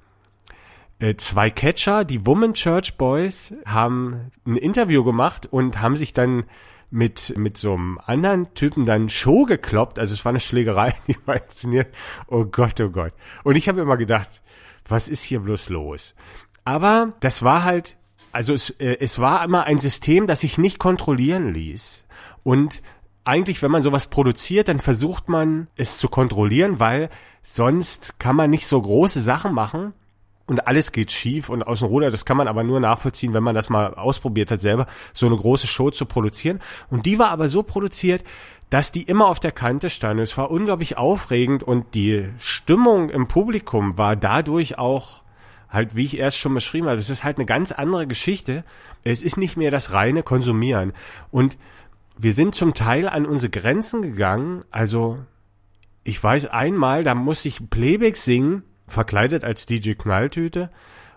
äh, 1.00 1.16
zwei 1.16 1.50
Catcher, 1.50 2.06
die 2.06 2.26
Woman 2.26 2.54
Church 2.54 2.98
Boys, 2.98 3.54
haben 3.66 4.32
ein 4.46 4.56
Interview 4.58 5.04
gemacht 5.04 5.48
und 5.52 5.82
haben 5.82 5.96
sich 5.96 6.14
dann 6.14 6.46
mit, 6.90 7.38
mit 7.38 7.58
so 7.58 7.74
einem 7.74 8.00
anderen 8.06 8.54
Typen 8.54 8.86
dann 8.86 9.10
Show 9.10 9.46
gekloppt. 9.46 10.00
Also 10.00 10.14
es 10.14 10.24
war 10.26 10.32
eine 10.32 10.40
Schlägerei, 10.40 10.94
die 11.08 11.18
war 11.26 11.42
inszeniert. 11.42 11.94
Oh 12.28 12.46
Gott, 12.46 12.80
oh 12.82 12.90
Gott. 12.90 13.14
Und 13.44 13.56
ich 13.56 13.68
habe 13.68 13.82
immer 13.82 13.98
gedacht, 13.98 14.42
was 14.88 15.10
ist 15.10 15.24
hier 15.24 15.42
bloß 15.42 15.70
los? 15.70 16.16
Aber 16.64 17.14
das 17.20 17.44
war 17.44 17.64
halt, 17.64 17.98
also 18.32 18.54
es, 18.54 18.70
äh, 18.72 18.98
es 19.00 19.20
war 19.20 19.44
immer 19.44 19.66
ein 19.66 19.80
System, 19.80 20.28
das 20.28 20.42
sich 20.42 20.58
nicht 20.58 20.80
kontrollieren 20.80 21.54
ließ. 21.54 22.06
Und 22.44 22.82
eigentlich, 23.26 23.62
wenn 23.62 23.72
man 23.72 23.82
sowas 23.82 24.10
produziert, 24.10 24.70
dann 24.70 24.80
versucht 24.80 25.28
man 25.28 25.68
es 25.76 25.98
zu 25.98 26.08
kontrollieren, 26.08 26.80
weil 26.80 27.10
sonst 27.42 28.20
kann 28.20 28.38
man 28.38 28.50
nicht 28.50 28.68
so 28.68 28.82
große 28.82 29.22
Sachen 29.22 29.54
machen 29.54 29.94
und 30.48 30.68
alles 30.68 30.92
geht 30.92 31.12
schief 31.12 31.50
und 31.50 31.64
aus 31.64 31.80
dem 31.80 31.90
Ruder. 31.90 32.10
Das 32.10 32.26
kann 32.26 32.38
man 32.38 32.48
aber 32.48 32.64
nur 32.64 32.80
nachvollziehen, 32.80 33.34
wenn 33.34 33.44
man 33.44 33.56
das 33.56 33.70
mal 33.70 33.94
ausprobiert 33.94 34.50
hat, 34.50 34.62
selber 34.62 34.88
so 35.14 35.28
eine 35.28 35.36
große 35.36 35.68
Show 35.68 35.92
zu 35.92 36.06
produzieren. 36.06 36.60
Und 36.90 37.06
die 37.06 37.20
war 37.20 37.30
aber 37.30 37.50
so 37.50 37.64
produziert, 37.64 38.24
dass 38.70 38.92
die 38.92 39.04
immer 39.04 39.28
auf 39.28 39.40
der 39.40 39.52
Kante 39.52 39.90
stand. 39.90 40.20
Es 40.20 40.38
war 40.38 40.50
unglaublich 40.50 40.98
aufregend 40.98 41.64
und 41.64 41.94
die 41.94 42.30
Stimmung 42.40 43.10
im 43.10 43.28
Publikum 43.28 43.98
war 43.98 44.16
dadurch 44.16 44.78
auch 44.78 45.24
halt, 45.70 45.96
wie 45.96 46.06
ich 46.06 46.18
erst 46.18 46.38
schon 46.38 46.54
beschrieben 46.54 46.88
habe, 46.88 46.98
es 46.98 47.10
ist 47.10 47.24
halt 47.24 47.38
eine 47.38 47.46
ganz 47.46 47.72
andere 47.72 48.08
Geschichte. 48.08 48.64
Es 49.04 49.22
ist 49.22 49.38
nicht 49.38 49.58
mehr 49.58 49.72
das 49.72 49.94
reine 49.94 50.24
Konsumieren. 50.24 50.94
Und 51.30 51.58
wir 52.18 52.34
sind 52.34 52.56
zum 52.56 52.74
Teil 52.74 53.08
an 53.08 53.26
unsere 53.26 53.52
Grenzen 53.52 54.02
gegangen. 54.02 54.64
Also, 54.72 55.20
ich 56.04 56.22
weiß 56.24 56.48
einmal, 56.48 57.04
da 57.04 57.16
musste 57.16 57.50
ich 57.50 57.70
Playback 57.70 58.18
singen, 58.18 58.64
verkleidet 58.88 59.44
als 59.44 59.66
DJ 59.66 59.94
Knalltüte 59.94 60.70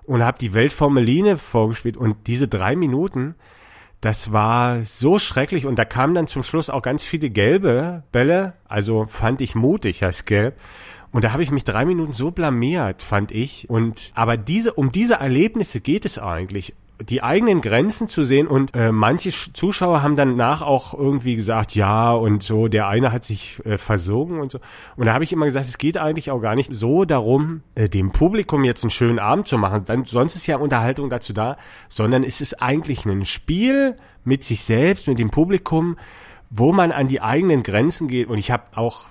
und 0.04 0.22
habe 0.22 0.38
die 0.38 0.54
Weltformeline 0.54 1.38
vorgespielt 1.38 1.96
und 1.96 2.26
diese 2.26 2.48
drei 2.48 2.76
Minuten, 2.76 3.35
das 4.00 4.33
war 4.33 4.85
so 4.85 5.18
schrecklich 5.18 5.66
und 5.66 5.78
da 5.78 5.85
kamen 5.85 6.14
dann 6.14 6.26
zum 6.26 6.42
Schluss 6.42 6.70
auch 6.70 6.83
ganz 6.83 7.04
viele 7.04 7.30
gelbe 7.30 8.02
Bälle, 8.12 8.54
also 8.66 9.06
fand 9.06 9.40
ich 9.40 9.54
mutig 9.54 10.02
als 10.04 10.24
gelb. 10.24 10.59
Und 11.12 11.24
da 11.24 11.33
habe 11.33 11.42
ich 11.42 11.50
mich 11.50 11.64
drei 11.64 11.85
Minuten 11.85 12.12
so 12.12 12.30
blamiert, 12.30 13.02
fand 13.02 13.33
ich. 13.33 13.68
Und 13.68 14.12
aber 14.14 14.37
diese, 14.37 14.74
um 14.74 14.92
diese 14.92 15.14
Erlebnisse 15.14 15.80
geht 15.80 16.04
es 16.04 16.18
eigentlich 16.18 16.74
die 17.02 17.22
eigenen 17.22 17.60
Grenzen 17.60 18.08
zu 18.08 18.24
sehen 18.24 18.46
und 18.46 18.74
äh, 18.74 18.92
manche 18.92 19.30
Zuschauer 19.30 20.02
haben 20.02 20.16
danach 20.16 20.62
auch 20.62 20.94
irgendwie 20.94 21.36
gesagt, 21.36 21.74
ja 21.74 22.12
und 22.12 22.42
so, 22.42 22.68
der 22.68 22.88
eine 22.88 23.12
hat 23.12 23.24
sich 23.24 23.64
äh, 23.64 23.78
versogen 23.78 24.40
und 24.40 24.52
so. 24.52 24.58
Und 24.96 25.06
da 25.06 25.14
habe 25.14 25.24
ich 25.24 25.32
immer 25.32 25.46
gesagt, 25.46 25.66
es 25.66 25.78
geht 25.78 25.96
eigentlich 25.96 26.30
auch 26.30 26.40
gar 26.40 26.54
nicht 26.54 26.74
so 26.74 27.04
darum, 27.04 27.62
äh, 27.74 27.88
dem 27.88 28.12
Publikum 28.12 28.64
jetzt 28.64 28.84
einen 28.84 28.90
schönen 28.90 29.18
Abend 29.18 29.48
zu 29.48 29.56
machen, 29.56 29.84
dann, 29.86 30.04
sonst 30.04 30.36
ist 30.36 30.46
ja 30.46 30.58
Unterhaltung 30.58 31.08
dazu 31.08 31.32
da, 31.32 31.56
sondern 31.88 32.22
es 32.22 32.40
ist 32.40 32.62
eigentlich 32.62 33.06
ein 33.06 33.24
Spiel 33.24 33.96
mit 34.24 34.44
sich 34.44 34.62
selbst, 34.62 35.08
mit 35.08 35.18
dem 35.18 35.30
Publikum, 35.30 35.96
wo 36.50 36.72
man 36.72 36.92
an 36.92 37.08
die 37.08 37.22
eigenen 37.22 37.62
Grenzen 37.62 38.08
geht. 38.08 38.28
Und 38.28 38.38
ich 38.38 38.50
habe 38.50 38.64
auch 38.74 39.06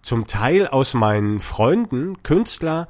zum 0.00 0.26
Teil 0.26 0.66
aus 0.68 0.94
meinen 0.94 1.40
Freunden, 1.40 2.22
Künstler, 2.22 2.88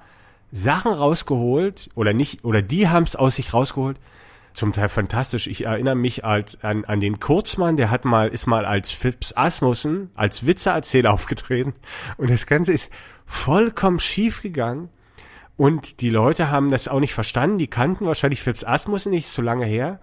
Sachen 0.53 0.93
rausgeholt 0.93 1.89
oder 1.95 2.13
nicht, 2.13 2.45
oder 2.45 2.63
die 2.63 2.89
haben 2.89 3.05
es 3.05 3.17
aus 3.17 3.37
sich 3.37 3.55
rausgeholt, 3.55 3.99
zum 4.55 4.73
Teil 4.73 4.89
fantastisch. 4.89 5.49
Ich 5.49 5.67
erinnere 5.67 5.97
mich 5.97 6.25
als, 6.25 6.63
an, 6.63 6.85
an 6.85 7.01
den 7.01 7.21
Kurzmann, 7.21 7.77
der 7.77 7.91
hat 7.91 8.05
mal, 8.05 8.29
ist 8.29 8.47
mal 8.47 8.65
als 8.65 8.93
Phipps 8.93 9.37
Asmussen, 9.37 10.11
als 10.15 10.47
Witzeerzähler 10.47 11.13
aufgetreten. 11.13 11.75
Und 12.17 12.31
das 12.31 12.47
Ganze 12.47 12.73
ist 12.73 12.93
vollkommen 13.27 13.99
schief 13.99 14.43
gegangen. 14.43 14.89
Und 15.57 16.01
die 16.01 16.11
Leute 16.11 16.51
haben 16.51 16.71
das 16.71 16.89
auch 16.89 17.01
nicht 17.01 17.15
verstanden. 17.15 17.59
Die 17.59 17.69
kannten 17.69 18.07
wahrscheinlich 18.07 18.43
Phipps 18.43 18.65
Asmussen 18.65 19.11
nicht 19.11 19.29
so 19.29 19.43
lange 19.43 19.67
her. 19.67 20.01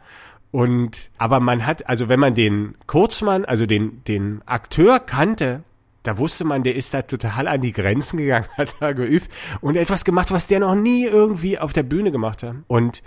Und, 0.51 1.09
aber 1.17 1.39
man 1.39 1.65
hat, 1.65 1.87
also 1.87 2.09
wenn 2.09 2.19
man 2.19 2.35
den 2.35 2.75
Kurzmann, 2.87 3.45
also 3.45 3.65
den, 3.65 4.03
den 4.03 4.41
Akteur 4.45 4.99
kannte, 4.99 5.63
da 6.03 6.17
wusste 6.17 6.43
man, 6.43 6.63
der 6.63 6.75
ist 6.75 6.93
da 6.93 7.03
total 7.03 7.47
an 7.47 7.61
die 7.61 7.71
Grenzen 7.71 8.17
gegangen, 8.17 8.47
hat 8.57 8.75
da 8.81 8.91
geübt 8.91 9.29
und 9.61 9.77
etwas 9.77 10.03
gemacht, 10.03 10.31
was 10.31 10.47
der 10.47 10.59
noch 10.59 10.75
nie 10.75 11.05
irgendwie 11.05 11.57
auf 11.57 11.71
der 11.71 11.83
Bühne 11.83 12.11
gemacht 12.11 12.43
hat. 12.43 12.55
Und 12.67 13.01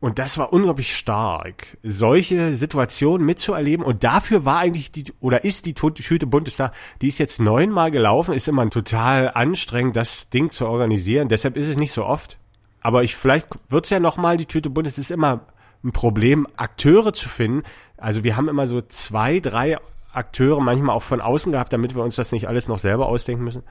und 0.00 0.18
das 0.18 0.38
war 0.38 0.50
unglaublich 0.50 0.96
stark, 0.96 1.76
solche 1.82 2.54
Situationen 2.54 3.26
mitzuerleben. 3.26 3.84
Und 3.84 4.02
dafür 4.02 4.46
war 4.46 4.58
eigentlich 4.58 4.90
die, 4.90 5.04
oder 5.20 5.44
ist 5.44 5.66
die 5.66 5.74
Tüte 5.74 6.26
Bundestag, 6.26 6.72
die 7.02 7.08
ist 7.08 7.18
jetzt 7.18 7.38
neunmal 7.38 7.90
gelaufen, 7.90 8.32
ist 8.32 8.48
immer 8.48 8.68
total 8.70 9.30
anstrengend, 9.34 9.96
das 9.96 10.30
Ding 10.30 10.50
zu 10.50 10.66
organisieren. 10.66 11.28
Deshalb 11.28 11.58
ist 11.58 11.68
es 11.68 11.76
nicht 11.76 11.92
so 11.92 12.06
oft. 12.06 12.38
Aber 12.80 13.04
ich, 13.04 13.14
vielleicht 13.14 13.48
wird's 13.68 13.90
ja 13.90 14.00
nochmal, 14.00 14.38
die 14.38 14.46
Tüte 14.46 14.70
Bundes 14.70 14.96
ist 14.96 15.10
immer 15.10 15.40
ein 15.84 15.92
Problem, 15.92 16.46
Akteure 16.56 17.12
zu 17.12 17.28
finden. 17.28 17.62
Also 17.98 18.24
wir 18.24 18.38
haben 18.38 18.48
immer 18.48 18.66
so 18.66 18.80
zwei, 18.80 19.38
drei 19.38 19.76
Akteure 20.14 20.62
manchmal 20.62 20.96
auch 20.96 21.02
von 21.02 21.20
außen 21.20 21.52
gehabt, 21.52 21.74
damit 21.74 21.94
wir 21.94 22.02
uns 22.02 22.16
das 22.16 22.32
nicht 22.32 22.48
alles 22.48 22.68
noch 22.68 22.78
selber 22.78 23.06
ausdenken 23.06 23.44
müssen. 23.44 23.64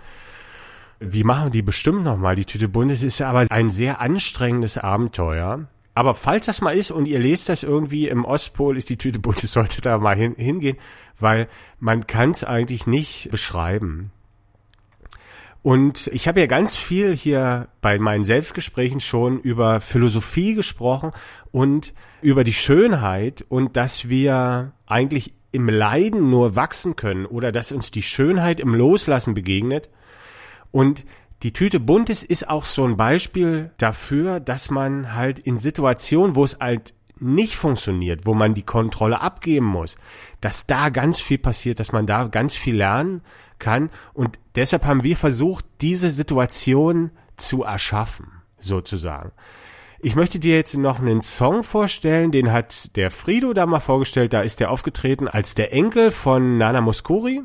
Wie 1.00 1.24
machen 1.24 1.52
die 1.52 1.64
bestimmt 1.64 2.04
nochmal? 2.04 2.36
Die 2.36 2.46
Tüte 2.46 2.70
Bundes 2.70 3.02
ist 3.02 3.20
aber 3.20 3.48
ein 3.50 3.72
sehr 3.72 4.00
anstrengendes 4.00 4.78
Abenteuer. 4.78 5.68
Aber 6.00 6.16
falls 6.16 6.46
das 6.46 6.62
mal 6.62 6.78
ist 6.78 6.92
und 6.92 7.08
ihr 7.08 7.20
lest 7.20 7.50
das 7.50 7.62
irgendwie 7.62 8.08
im 8.08 8.24
Ostpol, 8.24 8.78
ist 8.78 8.88
die 8.88 8.96
Tüte 8.96 9.20
bunt, 9.20 9.40
sollte 9.40 9.82
da 9.82 9.98
mal 9.98 10.16
hin, 10.16 10.34
hingehen, 10.38 10.78
weil 11.20 11.50
man 11.78 12.08
kann 12.08 12.32
es 12.32 12.46
eigentlich 12.46 12.88
nicht 12.88 13.30
beschreiben. 13.32 14.10
Und 15.62 16.08
ich 16.14 16.30
habe 16.30 16.40
ja 16.40 16.46
ganz 16.46 16.78
viel 16.78 17.14
hier 17.14 17.68
bei 17.82 18.00
meinen 18.00 18.24
Selbstgesprächen 18.24 19.02
schon 19.02 19.42
über 19.42 19.82
Philosophie 19.82 20.54
gesprochen 20.54 21.12
und 21.52 21.94
über 22.22 22.46
die 22.46 22.54
Schönheit 22.54 23.44
und 23.50 23.76
dass 23.76 24.08
wir 24.08 24.72
eigentlich 24.86 25.34
im 25.52 25.68
Leiden 25.68 26.30
nur 26.30 26.56
wachsen 26.56 26.96
können 26.96 27.26
oder 27.26 27.52
dass 27.52 27.74
uns 27.74 27.92
die 27.92 28.04
Schönheit 28.04 28.62
im 28.62 28.74
Loslassen 28.74 29.34
begegnet. 29.34 29.90
Und 30.72 31.04
die 31.44 31.54
Tüte 31.54 31.80
Buntes 31.80 32.24
ist 32.24 32.50
auch 32.50 32.66
so 32.66 32.84
ein 32.86 32.98
Beispiel 32.98 33.72
dafür, 33.78 34.40
dass 34.40 34.70
man 34.70 35.16
halt 35.16 35.40
in 35.40 35.58
Situationen, 35.58 36.36
wo 36.36 36.44
es 36.44 36.60
halt 36.60 36.94
nicht 37.18 37.56
funktioniert, 37.56 38.26
wo 38.26 38.34
man 38.34 38.54
die 38.54 38.64
Kontrolle 38.64 39.22
abgeben 39.22 39.66
muss, 39.66 39.96
dass 40.42 40.68
da 40.68 40.90
ganz 40.90 41.20
viel 41.20 41.38
passiert, 41.38 41.80
dass 41.80 41.92
man 41.92 42.06
da 42.06 42.28
ganz 42.28 42.56
viel 42.56 42.78
lernen 42.78 43.22
kann. 43.58 43.90
Und 44.14 44.40
deshalb 44.56 44.86
haben 44.86 45.04
wir 45.04 45.18
versucht, 45.18 45.66
diese 45.82 46.12
Situation 46.12 47.12
zu 47.38 47.64
erschaffen, 47.64 48.28
sozusagen. 48.58 49.32
Ich 50.02 50.16
möchte 50.16 50.40
dir 50.40 50.56
jetzt 50.56 50.78
noch 50.78 51.02
einen 51.02 51.22
Song 51.22 51.64
vorstellen, 51.64 52.32
den 52.32 52.54
hat 52.54 52.96
der 52.96 53.12
Frido 53.12 53.54
da 53.54 53.66
mal 53.66 53.82
vorgestellt, 53.82 54.32
da 54.32 54.42
ist 54.42 54.62
er 54.62 54.72
aufgetreten 54.72 55.28
als 55.28 55.56
der 55.56 55.74
Enkel 55.74 56.12
von 56.12 56.58
Nana 56.58 56.80
Muscuri. 56.80 57.44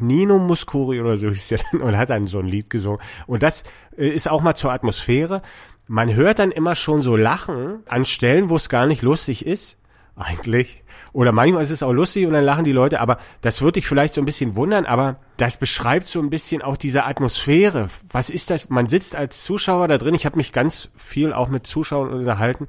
Nino 0.00 0.38
Muscuri 0.38 1.00
oder 1.00 1.16
so 1.16 1.28
hieß 1.28 1.48
der 1.48 1.60
dann 1.72 1.82
und 1.82 1.96
hat 1.96 2.10
dann 2.10 2.26
so 2.26 2.38
ein 2.38 2.46
Lied 2.46 2.70
gesungen. 2.70 3.00
Und 3.26 3.42
das 3.42 3.64
äh, 3.96 4.08
ist 4.08 4.30
auch 4.30 4.42
mal 4.42 4.54
zur 4.54 4.72
Atmosphäre. 4.72 5.42
Man 5.88 6.14
hört 6.14 6.38
dann 6.38 6.50
immer 6.50 6.74
schon 6.74 7.02
so 7.02 7.16
Lachen 7.16 7.80
an 7.88 8.04
Stellen, 8.04 8.48
wo 8.48 8.56
es 8.56 8.68
gar 8.68 8.86
nicht 8.86 9.02
lustig 9.02 9.46
ist, 9.46 9.78
eigentlich. 10.16 10.82
Oder 11.12 11.32
manchmal 11.32 11.62
ist 11.62 11.70
es 11.70 11.82
auch 11.82 11.92
lustig 11.92 12.26
und 12.26 12.32
dann 12.32 12.44
lachen 12.44 12.64
die 12.64 12.72
Leute, 12.72 13.00
aber 13.00 13.18
das 13.40 13.62
würde 13.62 13.80
dich 13.80 13.86
vielleicht 13.86 14.12
so 14.12 14.20
ein 14.20 14.26
bisschen 14.26 14.56
wundern, 14.56 14.84
aber 14.84 15.18
das 15.36 15.56
beschreibt 15.56 16.08
so 16.08 16.20
ein 16.20 16.28
bisschen 16.28 16.60
auch 16.60 16.76
diese 16.76 17.04
Atmosphäre. 17.04 17.88
Was 18.10 18.28
ist 18.28 18.50
das? 18.50 18.68
Man 18.68 18.88
sitzt 18.88 19.16
als 19.16 19.44
Zuschauer 19.44 19.88
da 19.88 19.96
drin. 19.96 20.14
Ich 20.14 20.26
habe 20.26 20.36
mich 20.36 20.52
ganz 20.52 20.90
viel 20.96 21.32
auch 21.32 21.48
mit 21.48 21.66
Zuschauern 21.66 22.10
unterhalten. 22.10 22.66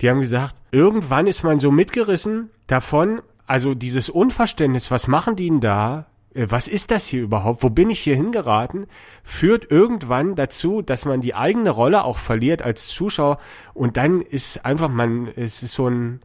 Die 0.00 0.08
haben 0.08 0.20
gesagt, 0.20 0.56
irgendwann 0.70 1.26
ist 1.26 1.42
man 1.42 1.60
so 1.60 1.70
mitgerissen 1.70 2.50
davon, 2.66 3.20
also 3.46 3.74
dieses 3.74 4.08
Unverständnis, 4.08 4.90
was 4.90 5.06
machen 5.06 5.36
die 5.36 5.48
denn 5.48 5.60
da? 5.60 6.06
Äh, 6.34 6.46
was 6.48 6.68
ist 6.68 6.90
das 6.90 7.06
hier 7.06 7.22
überhaupt? 7.22 7.62
Wo 7.62 7.70
bin 7.70 7.90
ich 7.90 8.00
hier 8.00 8.16
hingeraten? 8.16 8.86
Führt 9.22 9.70
irgendwann 9.70 10.34
dazu, 10.34 10.82
dass 10.82 11.04
man 11.04 11.20
die 11.20 11.34
eigene 11.34 11.70
Rolle 11.70 12.04
auch 12.04 12.18
verliert 12.18 12.62
als 12.62 12.88
Zuschauer 12.88 13.38
und 13.74 13.96
dann 13.96 14.20
ist 14.20 14.64
einfach 14.64 14.88
man, 14.88 15.28
es 15.36 15.62
ist 15.62 15.74
so 15.74 15.88
ein, 15.88 16.20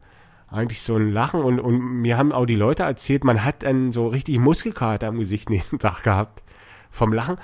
eigentlich 0.50 0.80
so 0.80 0.96
ein 0.96 1.12
Lachen 1.12 1.42
und, 1.42 1.60
und 1.60 1.78
mir 1.78 2.16
haben 2.16 2.32
auch 2.32 2.46
die 2.46 2.56
Leute 2.56 2.84
erzählt, 2.84 3.24
man 3.24 3.44
hat 3.44 3.62
dann 3.62 3.92
so 3.92 4.06
richtig 4.06 4.38
Muskelkater 4.38 5.08
am 5.08 5.18
Gesicht 5.18 5.50
nächsten 5.50 5.78
Tag 5.78 6.02
gehabt 6.02 6.42
vom 6.90 7.12
Lachen. 7.12 7.36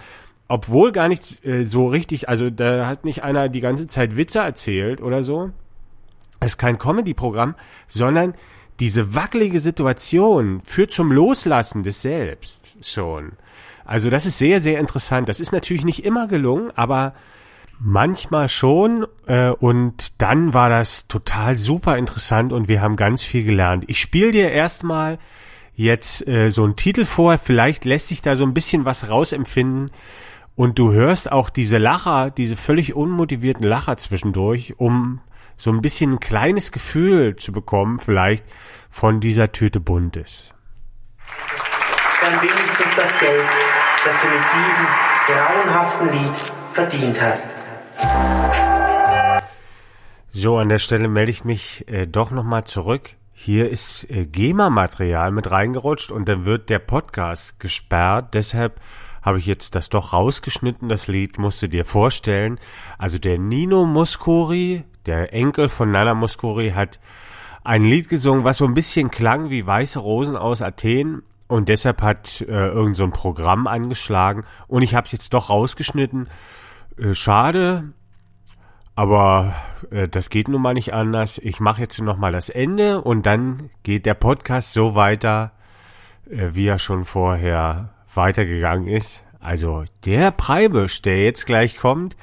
Obwohl 0.46 0.92
gar 0.92 1.08
nicht 1.08 1.44
äh, 1.46 1.64
so 1.64 1.86
richtig, 1.86 2.28
also 2.28 2.50
da 2.50 2.86
hat 2.86 3.04
nicht 3.04 3.22
einer 3.22 3.48
die 3.48 3.60
ganze 3.60 3.86
Zeit 3.86 4.16
Witze 4.16 4.40
erzählt 4.40 5.00
oder 5.00 5.22
so. 5.22 5.50
Es 6.40 6.52
ist 6.52 6.58
kein 6.58 6.76
Comedy-Programm, 6.76 7.54
sondern 7.86 8.34
diese 8.80 9.14
wackelige 9.14 9.60
Situation 9.60 10.60
führt 10.64 10.90
zum 10.90 11.12
Loslassen 11.12 11.82
des 11.82 12.02
Selbst 12.02 12.76
schon. 12.82 13.32
Also 13.84 14.10
das 14.10 14.26
ist 14.26 14.38
sehr, 14.38 14.60
sehr 14.60 14.80
interessant. 14.80 15.28
Das 15.28 15.40
ist 15.40 15.52
natürlich 15.52 15.84
nicht 15.84 16.04
immer 16.04 16.26
gelungen, 16.26 16.70
aber 16.74 17.14
manchmal 17.78 18.48
schon. 18.48 19.06
Äh, 19.26 19.50
und 19.50 20.20
dann 20.20 20.54
war 20.54 20.70
das 20.70 21.06
total 21.06 21.56
super 21.56 21.98
interessant 21.98 22.52
und 22.52 22.68
wir 22.68 22.80
haben 22.80 22.96
ganz 22.96 23.22
viel 23.22 23.44
gelernt. 23.44 23.84
Ich 23.88 24.00
spiele 24.00 24.32
dir 24.32 24.50
erstmal 24.50 25.18
jetzt 25.76 26.26
äh, 26.26 26.50
so 26.50 26.64
einen 26.64 26.76
Titel 26.76 27.04
vor. 27.04 27.38
Vielleicht 27.38 27.84
lässt 27.84 28.08
sich 28.08 28.22
da 28.22 28.36
so 28.36 28.44
ein 28.44 28.54
bisschen 28.54 28.84
was 28.84 29.08
rausempfinden. 29.10 29.90
Und 30.56 30.78
du 30.78 30.92
hörst 30.92 31.32
auch 31.32 31.50
diese 31.50 31.78
Lacher, 31.78 32.30
diese 32.30 32.56
völlig 32.56 32.94
unmotivierten 32.94 33.66
Lacher 33.66 33.96
zwischendurch, 33.96 34.74
um 34.78 35.20
so 35.56 35.70
ein 35.70 35.80
bisschen 35.80 36.14
ein 36.14 36.20
kleines 36.20 36.72
Gefühl 36.72 37.36
zu 37.36 37.52
bekommen, 37.52 37.98
vielleicht 37.98 38.44
von 38.90 39.20
dieser 39.20 39.52
Tüte 39.52 39.80
Buntes. 39.80 40.50
Dann 42.20 42.40
wenigstens 42.40 42.96
das 42.96 43.18
Geld, 43.18 43.44
das 44.04 44.20
du 44.20 44.28
mit 44.28 44.44
diesem 44.54 44.86
grauenhaften 45.26 46.12
Lied 46.12 46.36
verdient 46.72 47.20
hast. 47.20 47.48
So, 50.32 50.58
an 50.58 50.68
der 50.68 50.78
Stelle 50.78 51.08
melde 51.08 51.30
ich 51.30 51.44
mich 51.44 51.86
äh, 51.88 52.06
doch 52.06 52.30
nochmal 52.30 52.64
zurück. 52.64 53.10
Hier 53.32 53.70
ist 53.70 54.10
äh, 54.10 54.26
GEMA-Material 54.26 55.30
mit 55.32 55.50
reingerutscht 55.50 56.10
und 56.10 56.28
dann 56.28 56.44
wird 56.44 56.70
der 56.70 56.78
Podcast 56.80 57.60
gesperrt. 57.60 58.34
Deshalb 58.34 58.80
habe 59.22 59.38
ich 59.38 59.46
jetzt 59.46 59.74
das 59.74 59.88
doch 59.88 60.12
rausgeschnitten, 60.12 60.88
das 60.88 61.08
Lied, 61.08 61.38
musst 61.38 61.62
du 61.62 61.68
dir 61.68 61.84
vorstellen. 61.84 62.58
Also 62.98 63.18
der 63.18 63.38
Nino 63.38 63.86
Muscuri, 63.86 64.84
der 65.06 65.32
Enkel 65.32 65.68
von 65.68 65.90
Nana 65.90 66.14
Muscuri, 66.14 66.70
hat 66.70 67.00
ein 67.62 67.84
Lied 67.84 68.08
gesungen, 68.08 68.44
was 68.44 68.58
so 68.58 68.66
ein 68.66 68.74
bisschen 68.74 69.10
klang 69.10 69.50
wie 69.50 69.66
Weiße 69.66 69.98
Rosen 69.98 70.36
aus 70.36 70.62
Athen 70.62 71.22
und 71.46 71.68
deshalb 71.68 72.02
hat 72.02 72.40
äh, 72.42 72.68
irgend 72.68 72.96
so 72.96 73.04
ein 73.04 73.12
Programm 73.12 73.66
angeschlagen 73.66 74.44
und 74.66 74.82
ich 74.82 74.94
habe 74.94 75.06
es 75.06 75.12
jetzt 75.12 75.34
doch 75.34 75.50
rausgeschnitten. 75.50 76.28
Äh, 76.98 77.14
schade, 77.14 77.92
aber 78.94 79.54
äh, 79.90 80.08
das 80.08 80.30
geht 80.30 80.48
nun 80.48 80.62
mal 80.62 80.74
nicht 80.74 80.94
anders. 80.94 81.38
Ich 81.38 81.60
mache 81.60 81.80
jetzt 81.80 82.00
noch 82.00 82.16
mal 82.16 82.32
das 82.32 82.48
Ende 82.48 83.00
und 83.00 83.26
dann 83.26 83.70
geht 83.82 84.06
der 84.06 84.14
Podcast 84.14 84.72
so 84.72 84.94
weiter, 84.94 85.52
äh, 86.30 86.50
wie 86.52 86.66
er 86.66 86.78
schon 86.78 87.04
vorher 87.04 87.94
weitergegangen 88.14 88.88
ist. 88.88 89.24
Also 89.40 89.84
der 90.04 90.30
Preibisch, 90.30 91.02
der 91.02 91.22
jetzt 91.22 91.44
gleich 91.46 91.76
kommt, 91.76 92.16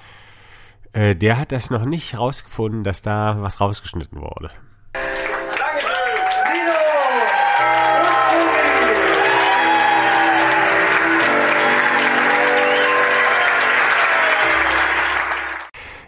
äh, 0.93 1.15
der 1.15 1.37
hat 1.37 1.51
das 1.51 1.69
noch 1.69 1.85
nicht 1.85 2.17
rausgefunden, 2.17 2.83
dass 2.83 3.01
da 3.01 3.37
was 3.39 3.61
rausgeschnitten 3.61 4.21
wurde. 4.21 4.51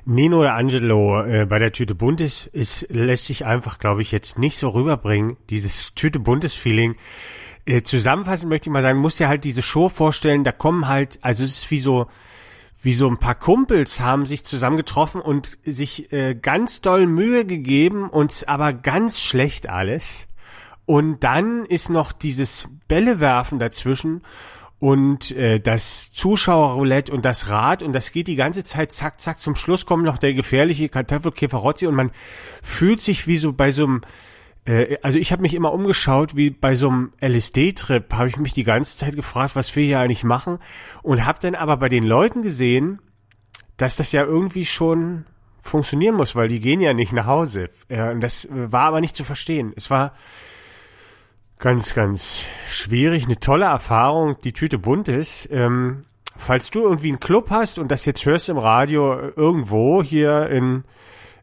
Nino! 0.06 0.40
Oder 0.40 0.56
Angelo 0.56 1.24
äh, 1.24 1.46
bei 1.46 1.60
der 1.60 1.72
Tüte 1.72 1.96
Buntes 1.96 2.46
ist, 2.46 2.88
lässt 2.90 3.28
sich 3.28 3.46
einfach, 3.46 3.80
glaube 3.80 4.02
ich, 4.02 4.12
jetzt 4.12 4.38
nicht 4.38 4.58
so 4.58 4.70
rüberbringen, 4.70 5.38
dieses 5.50 5.96
Tüte 5.96 6.20
Buntes 6.20 6.54
Feeling. 6.54 6.96
Äh, 7.66 7.84
zusammenfassend 7.84 8.50
möchte 8.50 8.68
ich 8.68 8.74
mal 8.74 8.82
sagen, 8.82 9.00
muss 9.00 9.20
ja 9.20 9.30
halt 9.30 9.46
diese 9.46 9.62
Show 9.62 9.88
vorstellen, 9.88 10.44
da 10.44 10.52
kommen 10.52 10.90
halt, 10.90 11.20
also 11.22 11.46
es 11.46 11.60
ist 11.60 11.72
wie 11.72 11.80
so, 11.80 12.08
wie 12.84 12.94
so 12.94 13.08
ein 13.08 13.18
paar 13.18 13.36
Kumpels 13.36 14.02
haben 14.02 14.26
sich 14.26 14.44
zusammengetroffen 14.44 15.22
und 15.22 15.58
sich 15.64 16.12
äh, 16.12 16.36
ganz 16.36 16.82
doll 16.82 17.08
Mühe 17.08 17.46
gegeben 17.46 18.10
und 18.10 18.44
aber 18.48 18.74
ganz 18.74 19.22
schlecht 19.22 19.70
alles. 19.70 20.28
Und 20.86 21.24
dann 21.24 21.66
ist 21.66 21.90
noch 21.90 22.12
dieses 22.12 22.68
Bällewerfen 22.90 23.58
dazwischen 23.58 24.22
und 24.80 25.32
äh, 25.32 25.62
das 25.62 26.12
Zuschauerroulette 26.12 27.14
und 27.14 27.24
das 27.24 27.48
Rad 27.48 27.84
und 27.84 27.94
das 27.94 28.12
geht 28.12 28.28
die 28.28 28.36
ganze 28.36 28.66
Zeit 28.66 28.92
zack, 28.92 29.22
zack. 29.22 29.40
Zum 29.40 29.56
Schluss 29.56 29.86
kommt 29.86 30.04
noch 30.04 30.18
der 30.18 30.34
gefährliche 30.34 30.90
Kartoffelkäferozzi 30.90 31.88
und 31.88 31.96
man 31.96 32.12
fühlt 32.62 33.00
sich 33.00 33.26
wie 33.28 33.38
so 33.38 33.54
bei 33.54 33.72
so 33.72 33.86
einem 33.86 34.02
also 35.02 35.20
ich 35.20 35.34
habe 35.34 35.42
mich 35.42 35.56
immer 35.56 35.74
umgeschaut, 35.74 36.38
wie 36.38 36.50
bei 36.50 36.76
so 36.76 36.90
einem 36.90 37.12
LSD-Trip, 37.22 38.14
habe 38.14 38.30
ich 38.30 38.38
mich 38.38 38.54
die 38.54 38.64
ganze 38.64 38.98
Zeit 38.98 39.16
gefragt, 39.16 39.58
was 39.58 39.76
wir 39.76 39.84
hier 39.84 40.00
eigentlich 40.00 40.24
machen 40.24 40.60
und 41.02 41.26
habe 41.26 41.40
dann 41.42 41.56
aber 41.56 41.76
bei 41.76 41.90
den 41.90 42.04
Leuten 42.04 42.44
gesehen, 42.44 43.00
dass 43.78 43.98
das 43.98 44.14
ja 44.14 44.24
irgendwie 44.24 44.66
schon 44.66 45.26
funktionieren 45.62 46.16
muss, 46.16 46.36
weil 46.36 46.48
die 46.48 46.60
gehen 46.60 46.82
ja 46.82 46.94
nicht 46.94 47.14
nach 47.14 47.26
Hause. 47.26 47.70
Äh, 47.88 48.12
und 48.12 48.22
das 48.22 48.48
war 48.52 48.84
aber 48.84 49.02
nicht 49.02 49.16
zu 49.16 49.24
verstehen. 49.24 49.74
Es 49.76 49.90
war 49.90 50.14
ganz, 51.58 51.94
ganz 51.94 52.46
schwierig, 52.70 53.26
eine 53.26 53.40
tolle 53.40 53.66
Erfahrung, 53.66 54.38
die 54.44 54.54
Tüte 54.54 54.78
bunt 54.78 55.08
ist. 55.08 55.50
Ähm, 55.52 56.06
falls 56.36 56.70
du 56.70 56.82
irgendwie 56.82 57.10
einen 57.10 57.20
Club 57.20 57.50
hast 57.50 57.80
und 57.80 57.90
das 57.90 58.06
jetzt 58.06 58.26
hörst 58.26 58.50
im 58.50 58.58
Radio 58.58 59.14
äh, 59.14 59.28
irgendwo 59.36 60.04
hier 60.04 60.50
in, 60.50 60.84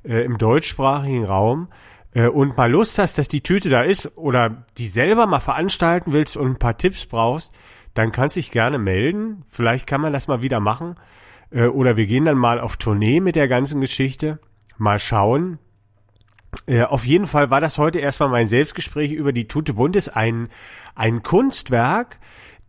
äh, 0.04 0.24
im 0.24 0.38
deutschsprachigen 0.38 1.24
Raum 1.24 1.68
äh, 1.70 1.89
und 2.12 2.56
mal 2.56 2.70
Lust 2.70 2.98
hast, 2.98 3.18
dass 3.18 3.28
die 3.28 3.42
Tüte 3.42 3.68
da 3.68 3.82
ist 3.82 4.16
oder 4.16 4.64
die 4.78 4.88
selber 4.88 5.26
mal 5.26 5.40
veranstalten 5.40 6.12
willst 6.12 6.36
und 6.36 6.48
ein 6.48 6.58
paar 6.58 6.76
Tipps 6.76 7.06
brauchst, 7.06 7.54
dann 7.94 8.12
kannst 8.12 8.36
du 8.36 8.40
dich 8.40 8.50
gerne 8.50 8.78
melden. 8.78 9.44
Vielleicht 9.48 9.86
kann 9.86 10.00
man 10.00 10.12
das 10.12 10.28
mal 10.28 10.42
wieder 10.42 10.60
machen. 10.60 10.96
Äh, 11.50 11.66
oder 11.66 11.96
wir 11.96 12.06
gehen 12.06 12.24
dann 12.24 12.38
mal 12.38 12.60
auf 12.60 12.76
Tournee 12.76 13.20
mit 13.20 13.36
der 13.36 13.48
ganzen 13.48 13.80
Geschichte. 13.80 14.38
Mal 14.78 14.98
schauen. 14.98 15.58
Äh, 16.66 16.82
auf 16.82 17.06
jeden 17.06 17.26
Fall 17.26 17.50
war 17.50 17.60
das 17.60 17.78
heute 17.78 17.98
erstmal 17.98 18.28
mein 18.28 18.48
Selbstgespräch 18.48 19.12
über 19.12 19.32
die 19.32 19.46
Tute 19.46 19.74
Buntes, 19.74 20.08
ein, 20.08 20.48
ein 20.94 21.22
Kunstwerk, 21.22 22.18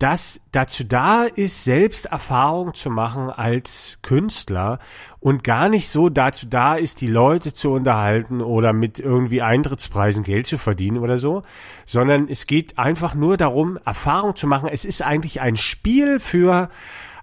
das 0.01 0.41
dazu 0.51 0.83
da 0.83 1.23
ist, 1.23 1.63
selbst 1.63 2.07
Erfahrung 2.07 2.73
zu 2.73 2.89
machen 2.89 3.29
als 3.29 3.99
Künstler 4.01 4.79
und 5.19 5.43
gar 5.43 5.69
nicht 5.69 5.89
so 5.89 6.09
dazu 6.09 6.47
da 6.47 6.75
ist, 6.75 7.01
die 7.01 7.07
Leute 7.07 7.53
zu 7.53 7.71
unterhalten 7.71 8.41
oder 8.41 8.73
mit 8.73 8.99
irgendwie 8.99 9.43
Eintrittspreisen 9.43 10.23
Geld 10.23 10.47
zu 10.47 10.57
verdienen 10.57 10.97
oder 10.97 11.19
so, 11.19 11.43
sondern 11.85 12.27
es 12.27 12.47
geht 12.47 12.79
einfach 12.79 13.13
nur 13.13 13.37
darum, 13.37 13.77
Erfahrung 13.85 14.35
zu 14.35 14.47
machen. 14.47 14.69
Es 14.71 14.85
ist 14.85 15.03
eigentlich 15.03 15.39
ein 15.39 15.55
Spiel 15.55 16.19
für 16.19 16.69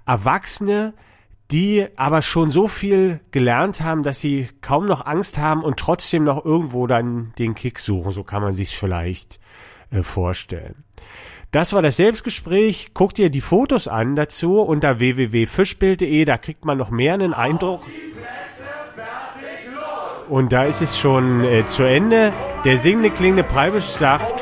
Erwachsene, 0.06 0.94
die 1.50 1.86
aber 1.96 2.22
schon 2.22 2.52
so 2.52 2.68
viel 2.68 3.20
gelernt 3.32 3.80
haben, 3.80 4.04
dass 4.04 4.20
sie 4.20 4.48
kaum 4.60 4.86
noch 4.86 5.04
Angst 5.04 5.38
haben 5.38 5.64
und 5.64 5.80
trotzdem 5.80 6.22
noch 6.22 6.44
irgendwo 6.44 6.86
dann 6.86 7.32
den 7.38 7.56
Kick 7.56 7.80
suchen. 7.80 8.12
So 8.12 8.22
kann 8.22 8.42
man 8.42 8.52
sich 8.52 8.76
vielleicht 8.76 9.40
äh, 9.90 10.02
vorstellen. 10.02 10.84
Das 11.50 11.72
war 11.72 11.80
das 11.80 11.96
Selbstgespräch. 11.96 12.90
Guck 12.92 13.14
dir 13.14 13.30
die 13.30 13.40
Fotos 13.40 13.88
an 13.88 14.16
dazu 14.16 14.61
unter 14.61 14.98
www.fischbild.de. 14.98 16.24
Da 16.26 16.37
kriegt 16.37 16.66
man 16.66 16.76
noch 16.76 16.90
mehr 16.90 17.14
einen 17.14 17.32
Eindruck. 17.32 17.82
Und 20.28 20.52
da 20.52 20.64
ist 20.64 20.82
es 20.82 20.98
schon 20.98 21.42
äh, 21.44 21.64
zu 21.64 21.84
Ende. 21.84 22.34
Der 22.66 22.76
singende, 22.76 23.08
klingende 23.08 23.44
Preibisch 23.44 23.84
sagt, 23.87 24.34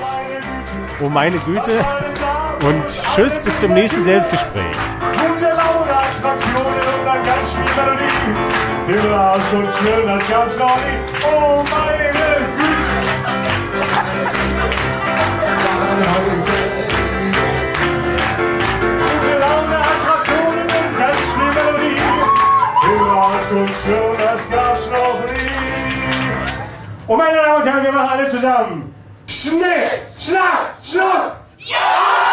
oh 1.01 1.09
meine 1.09 1.39
Güte. 1.39 1.79
Und 2.63 2.89
tschüss, 2.89 3.39
bis 3.45 3.61
zum 3.61 3.75
nächsten 3.75 4.03
Selbstgespräch. 4.03 4.77
Gute 5.13 5.45
Laune, 5.45 5.93
Attraktionen 5.93 6.67
und 6.67 7.07
dann 7.07 7.25
ganz 7.25 7.53
viel 7.53 7.85
Melodie. 7.85 8.99
Überaus 8.99 9.53
und 9.53 9.73
schön, 9.73 10.07
das 10.07 10.29
gab's 10.29 10.59
noch 10.59 10.77
nie. 10.77 11.23
Oh 11.25 11.65
meine 11.71 11.96
Und 23.49 23.69
schön, 23.69 24.17
das 24.19 24.51
gab's 24.51 24.91
noch 24.91 25.21
nie. 25.21 25.47
Und 27.07 27.17
meine 27.17 27.37
Damen 27.37 27.63
und 27.63 27.69
Herren, 27.69 27.85
wir 27.85 27.93
machen 27.93 28.09
alle 28.09 28.29
zusammen. 28.29 28.95
Schnell, 29.29 30.03
schnapp, 30.19 30.75
schnapp. 30.83 31.37
Ja! 31.59 32.26